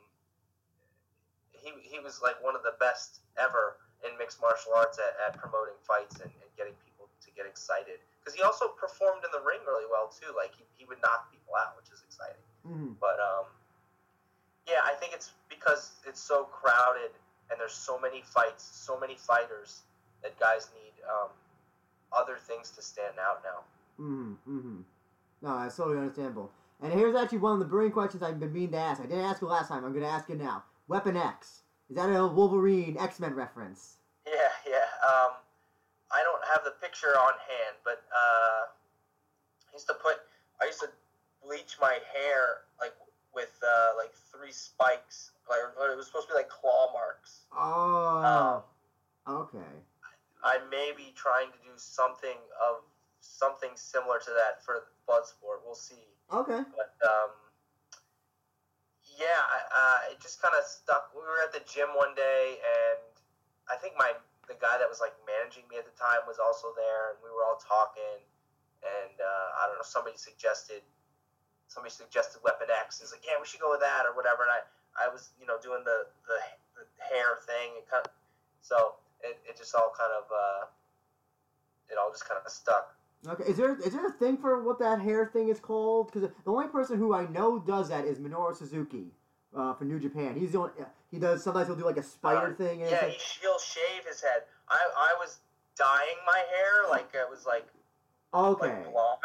[1.53, 5.35] he he was like one of the best ever in mixed martial arts at, at
[5.35, 7.99] promoting fights and, and getting people to get excited.
[8.23, 10.31] Because he also performed in the ring really well too.
[10.39, 12.47] Like he, he would knock people out, which is exciting.
[12.63, 12.95] Mhm.
[13.03, 13.51] But um,
[14.71, 17.11] yeah, I think it's because it's so crowded
[17.51, 19.83] and there's so many fights, so many fighters
[20.23, 21.29] that guys need um,
[22.13, 24.05] other things to stand out now.
[24.05, 24.59] Mm-hmm.
[24.59, 24.81] Mm-hmm.
[25.43, 26.51] No, that's totally understandable.
[26.83, 29.01] And here's actually one of the brilliant questions I've been meaning to ask.
[29.01, 29.85] I didn't ask it last time.
[29.85, 30.65] I'm going to ask it now.
[30.87, 31.63] Weapon X.
[31.91, 33.97] Is that a Wolverine X Men reference?
[34.27, 34.87] Yeah, yeah.
[35.03, 35.33] Um,
[36.13, 38.69] I don't have the picture on hand, but uh,
[39.69, 40.17] I used to put,
[40.61, 40.89] I used to
[41.43, 42.93] bleach my hair like
[43.39, 45.31] with uh, like three spikes.
[45.47, 47.47] Like it was supposed to be like claw marks.
[47.55, 48.19] Oh.
[48.27, 49.71] Um, okay.
[50.43, 52.83] I may be trying to do something of
[53.23, 55.63] something similar to that for Bloodsport.
[55.63, 56.03] We'll see.
[56.35, 56.67] Okay.
[56.75, 57.31] But um,
[59.07, 61.15] yeah, I, uh, it just kind of stuck.
[61.15, 63.03] We were at the gym one day, and
[63.71, 64.19] I think my
[64.51, 67.31] the guy that was like managing me at the time was also there, and we
[67.31, 68.27] were all talking.
[68.83, 70.87] And uh, I don't know, somebody suggested
[71.69, 73.01] somebody suggested Weapon X.
[73.01, 74.43] He's like, yeah, we should go with that or whatever.
[74.43, 74.61] And I,
[74.99, 76.39] I was, you know, doing the the,
[76.75, 78.13] the hair thing, and kind of,
[78.61, 80.67] so it, it just all kind of uh,
[81.89, 82.97] it all just kind of stuck.
[83.27, 83.45] Okay.
[83.51, 86.13] Is there is there a thing for what that hair thing is called?
[86.13, 89.13] Because the only person who I know does that is Minoru Suzuki
[89.57, 90.37] uh, for New Japan.
[90.39, 90.71] He's doing.
[91.11, 92.83] He does sometimes he'll do like a spider Uh, thing.
[92.83, 94.43] And Yeah, he, he'll shave his head.
[94.69, 95.39] I, I was
[95.77, 97.67] dyeing my hair like it was like
[98.33, 98.69] like, okay.
[98.69, 99.19] like blonde.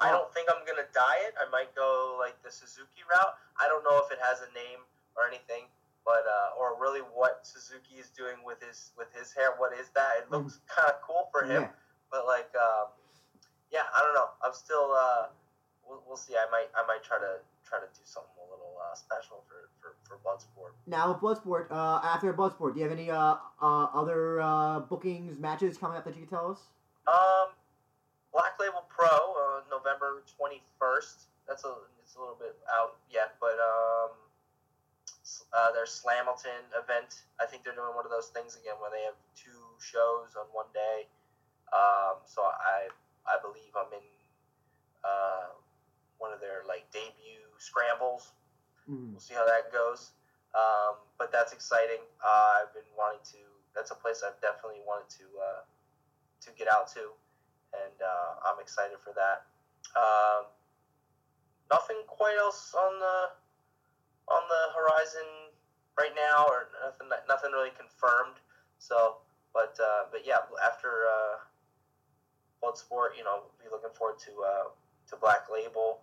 [0.00, 0.18] I Oh.
[0.18, 1.34] don't think I'm gonna dye it.
[1.38, 3.34] I might go like the Suzuki route.
[3.58, 4.80] I don't know if it has a name
[5.16, 5.68] or anything,
[6.04, 9.54] but uh, or really what Suzuki is doing with his with his hair.
[9.56, 10.18] What is that?
[10.22, 11.70] It looks kind of cool for him, Yeah.
[12.10, 12.88] but like, um,
[13.70, 14.30] yeah, I don't know.
[14.42, 14.92] I'm still.
[14.92, 15.26] Uh,
[15.86, 16.34] we'll, we'll see.
[16.36, 19.70] I might I might try to try to do something a little uh, special for
[19.80, 20.72] for for Bloodsport.
[20.86, 25.78] Now Bloodsport, uh, after Bloodsport, do you have any uh, uh, other uh, bookings matches
[25.78, 26.60] coming up that you can tell us?
[27.06, 27.54] Um,
[28.34, 31.30] Black Label Pro, uh, November 21st.
[31.46, 34.10] that's a it's a little bit out yet, but um,
[35.54, 37.22] uh, their Slamilton event.
[37.40, 40.50] I think they're doing one of those things again where they have two shows on
[40.50, 41.06] one day.
[41.70, 42.90] Um, so I
[43.24, 44.04] I believe I'm in
[45.06, 45.54] uh,
[46.18, 48.34] one of their like debut scrambles.
[48.90, 49.12] Mhm.
[49.14, 50.10] We'll see how that goes.
[50.54, 52.02] Um, but that's exciting.
[52.22, 53.38] Uh, I've been wanting to.
[53.74, 55.62] That's a place I've definitely wanted to uh,
[56.42, 57.14] to get out to,
[57.82, 59.46] and uh, I'm excited for that.
[59.96, 60.46] Um,
[61.70, 63.16] nothing quite else on the
[64.28, 65.54] on the horizon
[65.98, 68.38] right now, or nothing nothing really confirmed.
[68.78, 69.18] So,
[69.52, 71.36] but uh, but yeah, after uh,
[72.62, 74.64] Bloodsport, you know, be looking forward to uh,
[75.10, 76.00] to Black Label,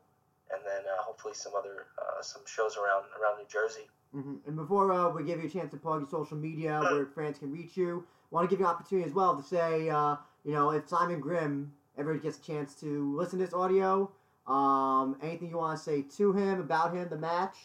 [0.53, 3.87] and then uh, hopefully some other uh, some shows around around New Jersey.
[4.13, 7.05] hmm And before uh, we give you a chance to plug your social media where
[7.15, 10.15] fans can reach you, want to give you an opportunity as well to say, uh,
[10.43, 14.11] you know, if Simon Grimm ever gets a chance to listen to this audio,
[14.47, 17.55] um, anything you want to say to him about him, the match,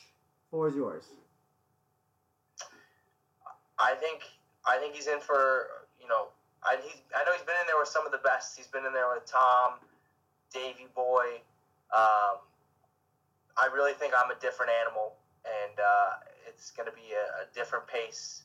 [0.51, 1.05] floor is yours.
[3.79, 4.23] I think
[4.67, 5.69] I think he's in for
[6.01, 6.29] you know
[6.63, 8.57] I he's I know he's been in there with some of the best.
[8.57, 9.81] He's been in there with Tom,
[10.53, 11.41] Davey Boy.
[11.95, 12.41] Um,
[13.57, 15.15] I really think I'm a different animal,
[15.45, 16.11] and uh,
[16.49, 18.43] it's going to be a, a different pace.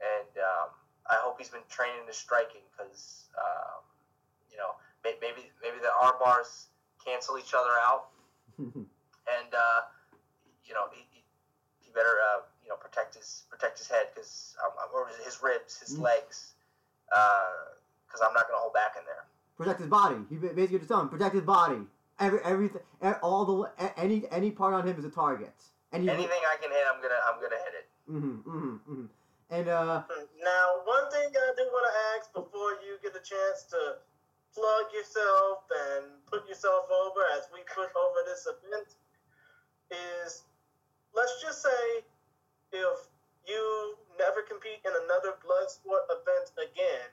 [0.00, 0.70] And um,
[1.10, 3.82] I hope he's been training to striking because um,
[4.50, 6.68] you know maybe maybe the arm bars
[7.04, 8.08] cancel each other out,
[8.58, 9.80] and uh,
[10.64, 11.22] you know he, he,
[11.96, 15.96] better uh, you know protect his protect his head because um, or his ribs, his
[15.96, 16.02] Mm.
[16.02, 16.54] legs,
[17.08, 19.24] because I'm not going to hold back in there.
[19.56, 20.16] protect his body.
[20.28, 21.86] He basically just telling him, protect his body.
[22.18, 22.82] Every everything,
[23.22, 25.54] all the any any part on him is a target.
[25.92, 27.86] Any Anything I can hit, I'm gonna I'm gonna hit it.
[28.10, 29.06] Mm-hmm, mm-hmm, mm-hmm.
[29.50, 30.02] And uh,
[30.42, 34.02] Now, one thing I do want to ask before you get a chance to
[34.50, 38.90] plug yourself and put yourself over as we put over this event
[39.92, 40.42] is
[41.14, 42.02] let's just say
[42.72, 42.98] if
[43.46, 47.08] you never compete in another blood sport event again,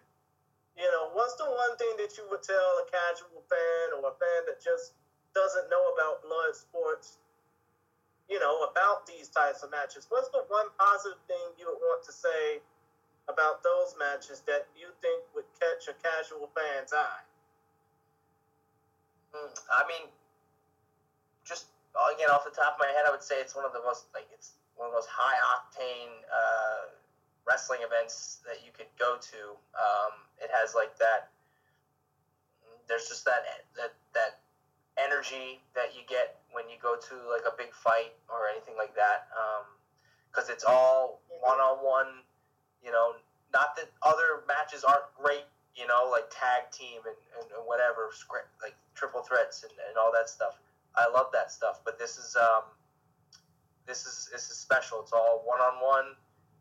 [0.74, 4.16] you know, what's the one thing that you would tell a casual fan or a
[4.18, 4.98] fan that just
[5.38, 7.22] doesn't know about blood sports
[8.30, 10.08] you know, about these types of matches.
[10.10, 12.64] What's the one positive thing you would want to say
[13.28, 17.24] about those matches that you think would catch a casual fan's eye?
[19.36, 20.08] Mm, I mean,
[21.44, 23.74] just uh, again off the top of my head, I would say it's one of
[23.74, 26.94] the most like it's one of the most high octane uh,
[27.48, 29.42] wrestling events that you could go to.
[29.76, 31.30] Um, it has like that.
[32.88, 33.44] There's just that
[33.76, 34.40] that that
[34.98, 38.96] energy that you get when you go to like a big fight or anything like
[38.96, 39.28] that.
[40.32, 42.24] Because it's all one on one.
[42.84, 43.14] You know,
[43.54, 45.46] not that other matches aren't great.
[45.76, 48.14] You know, like tag team and, and, and whatever,
[48.62, 50.62] like triple threats and, and all that stuff.
[50.96, 51.82] I love that stuff.
[51.84, 52.70] But this is um,
[53.88, 55.02] this is this is special.
[55.02, 56.14] It's all one on one,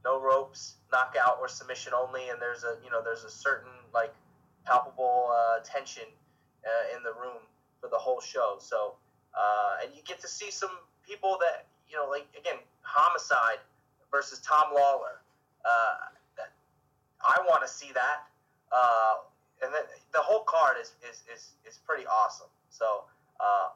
[0.05, 4.14] no ropes, knockout or submission only, and there's a you know there's a certain like
[4.64, 6.09] palpable uh, tension
[6.64, 7.43] uh, in the room
[7.80, 8.57] for the whole show.
[8.61, 8.95] So
[9.35, 10.70] uh, and you get to see some
[11.07, 13.59] people that you know like again homicide
[14.11, 15.20] versus Tom Lawler.
[15.64, 16.12] Uh,
[17.22, 18.26] I want to see that.
[18.72, 19.14] Uh,
[19.62, 22.51] and then the whole card is, is, is, is pretty awesome.
[22.70, 23.05] So
[23.39, 23.70] uh,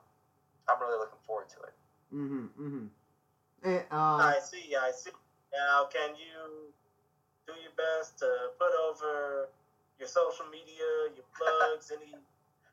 [0.69, 1.75] I'm really looking forward to it.
[2.15, 2.87] mm-hmm, mm-hmm.
[3.67, 5.11] Uh, I see, I see.
[5.53, 6.71] Now, can you
[7.47, 8.27] do your best to
[8.59, 9.49] put over
[9.99, 12.15] your social media, your plugs, any,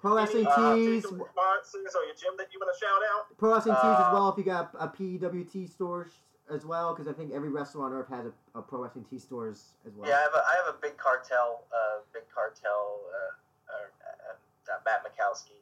[0.04, 3.38] Pro Wrestling any Tees, uh, sponsors or your gym that you want to shout out?
[3.38, 4.28] Pro Wrestling Tees as Uh, well.
[4.28, 6.10] If you got a PWT store
[6.52, 9.18] as well, because I think every wrestler on earth has a, a Pro Wrestling Tee
[9.18, 10.10] stores as well.
[10.10, 14.80] Yeah, I have a, I have a big cartel, uh, big cartel, uh, uh, uh,
[14.84, 15.56] Matt Makowski.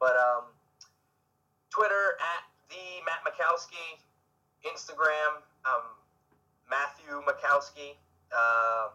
[0.00, 0.44] But um,
[1.68, 4.00] Twitter at the Matt Makowski,
[4.64, 5.84] Instagram um,
[6.70, 7.96] Matthew Makowski.
[8.32, 8.88] Uh,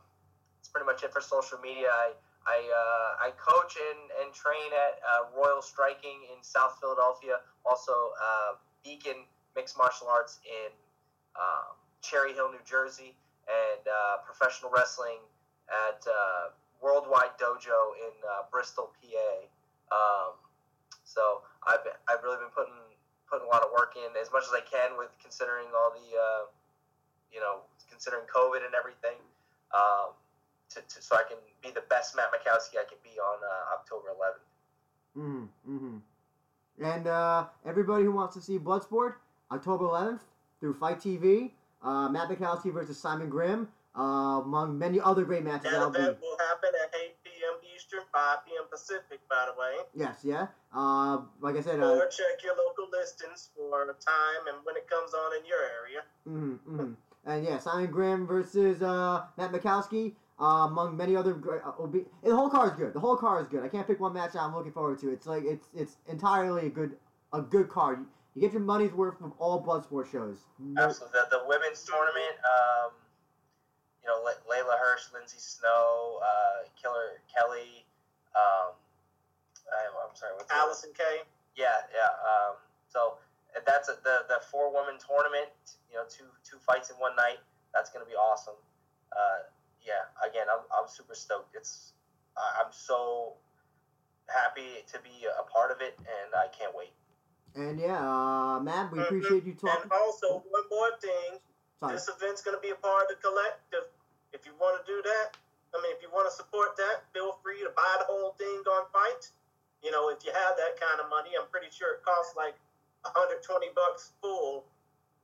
[0.60, 1.90] it's pretty much it for social media.
[1.94, 2.14] I
[2.48, 7.44] I, uh, I coach and, and train at uh, Royal Striking in South Philadelphia.
[7.68, 8.56] Also, uh,
[8.88, 10.72] Beacon Mixed Martial Arts in
[11.36, 13.20] um, Cherry Hill, New Jersey,
[13.52, 15.20] and uh, professional wrestling
[15.68, 19.32] at uh, Worldwide Dojo in uh, Bristol, PA.
[19.92, 20.40] Um,
[21.04, 22.80] so I've I've really been putting
[23.28, 26.08] putting a lot of work in as much as I can with considering all the
[27.32, 29.20] you know considering COVID and everything.
[29.76, 30.16] Um,
[30.70, 33.76] to, to, so I can be the best Matt Makowski I can be on uh,
[33.76, 35.22] October 11th.
[35.22, 36.84] Mm-hmm, mm-hmm.
[36.84, 39.16] And uh, everybody who wants to see Bloodsport,
[39.52, 40.20] October 11th
[40.60, 41.52] through FITE TV,
[41.84, 45.72] uh, Matt Makowski versus Simon Grimm, uh, among many other great matches.
[45.72, 47.56] That event will happen at 8 p.m.
[47.76, 48.66] Eastern, 5 p.m.
[48.70, 49.74] Pacific, by the way.
[49.96, 50.48] Yes, yeah.
[50.74, 54.88] Uh, like I said, uh, Or check your local listings for time and when it
[54.90, 56.02] comes on in your area.
[56.28, 56.94] mm-hmm, mm-hmm.
[57.26, 60.14] and yeah, Simon Grimm versus uh, Matt Makowski.
[60.40, 62.94] Uh, among many other, great- uh, will be, the whole car is good.
[62.94, 63.64] The whole car is good.
[63.64, 65.10] I can't pick one match I'm looking forward to.
[65.10, 66.96] It's like it's it's entirely a good
[67.34, 68.00] a good card.
[68.00, 70.38] You, you get your money's worth from all Bloodsport shows.
[70.60, 71.20] No- Absolutely.
[71.32, 72.92] The, the women's tournament, um,
[74.04, 77.84] you know, Le- Leyla Hirsch, Lindsay Snow, uh, Killer Kelly,
[78.38, 78.78] um,
[79.74, 81.26] I, I'm sorry, what's Allysin Kay.
[81.56, 82.14] Yeah, yeah.
[82.22, 82.56] Um,
[82.90, 83.18] so
[83.66, 85.50] that's a, the the four woman tournament.
[85.90, 87.42] You know, two two fights in one night.
[87.74, 88.54] That's gonna be awesome.
[89.12, 89.50] Uh,
[89.88, 90.04] yeah.
[90.28, 91.56] Again, I'm I'm super stoked.
[91.56, 91.94] It's
[92.36, 93.34] I- I'm so
[94.28, 96.92] happy to be a part of it, and I can't wait.
[97.56, 99.06] And yeah, uh, Matt, we Mhm.
[99.08, 99.82] appreciate you talking.
[99.84, 101.40] And also, one more thing.
[101.80, 101.94] Sorry.
[101.94, 103.88] This event's going to be a part of the collective.
[104.34, 105.38] If you want to do that,
[105.74, 108.62] I mean, if you want to support that, feel free to buy the whole thing
[108.68, 109.32] on FITE.
[109.82, 112.56] You know, if you have that kind of money, I'm pretty sure it costs like
[113.04, 114.66] 120 bucks full.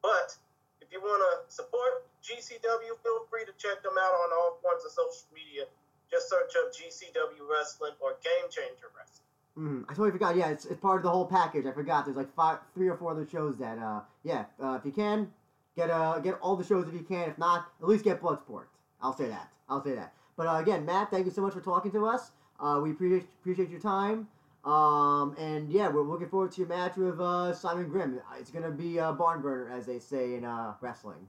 [0.02, 0.38] But
[0.84, 4.84] if you want to support GCW, feel free to check them out on all forms
[4.84, 5.64] of social media.
[6.12, 9.24] Just search up GCW Wrestling or Game Changer Wrestling.
[9.58, 10.36] Mm, I totally forgot.
[10.36, 11.66] Yeah, it's, it's part of the whole package.
[11.66, 12.06] I forgot.
[12.06, 13.78] There's like five, three or four other shows that.
[13.78, 15.32] Uh, yeah, uh, if you can,
[15.78, 17.30] get uh, get all the shows if you can.
[17.30, 18.66] If not, at least get Bloodsport.
[19.02, 19.50] I'll say that.
[19.70, 20.14] I'll say that.
[20.36, 22.32] But uh, again, Matt, thank you so much for talking to us.
[22.60, 24.28] Uh, we appreciate appreciate your time.
[24.64, 28.20] Um, and yeah, we're looking forward to your match with uh, Simon Grimm.
[28.40, 31.28] It's gonna be a barn burner, as they say in uh, wrestling.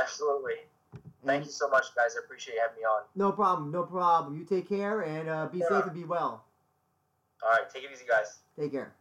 [0.00, 0.54] Absolutely.
[1.24, 2.16] Thank And you so much, guys.
[2.20, 3.02] I appreciate you having me on.
[3.14, 3.70] No problem.
[3.70, 4.36] No problem.
[4.36, 5.68] You take care and uh, be Yeah.
[5.68, 6.44] safe and be well.
[7.44, 8.38] All right, take it easy, guys.
[8.58, 8.92] Take care.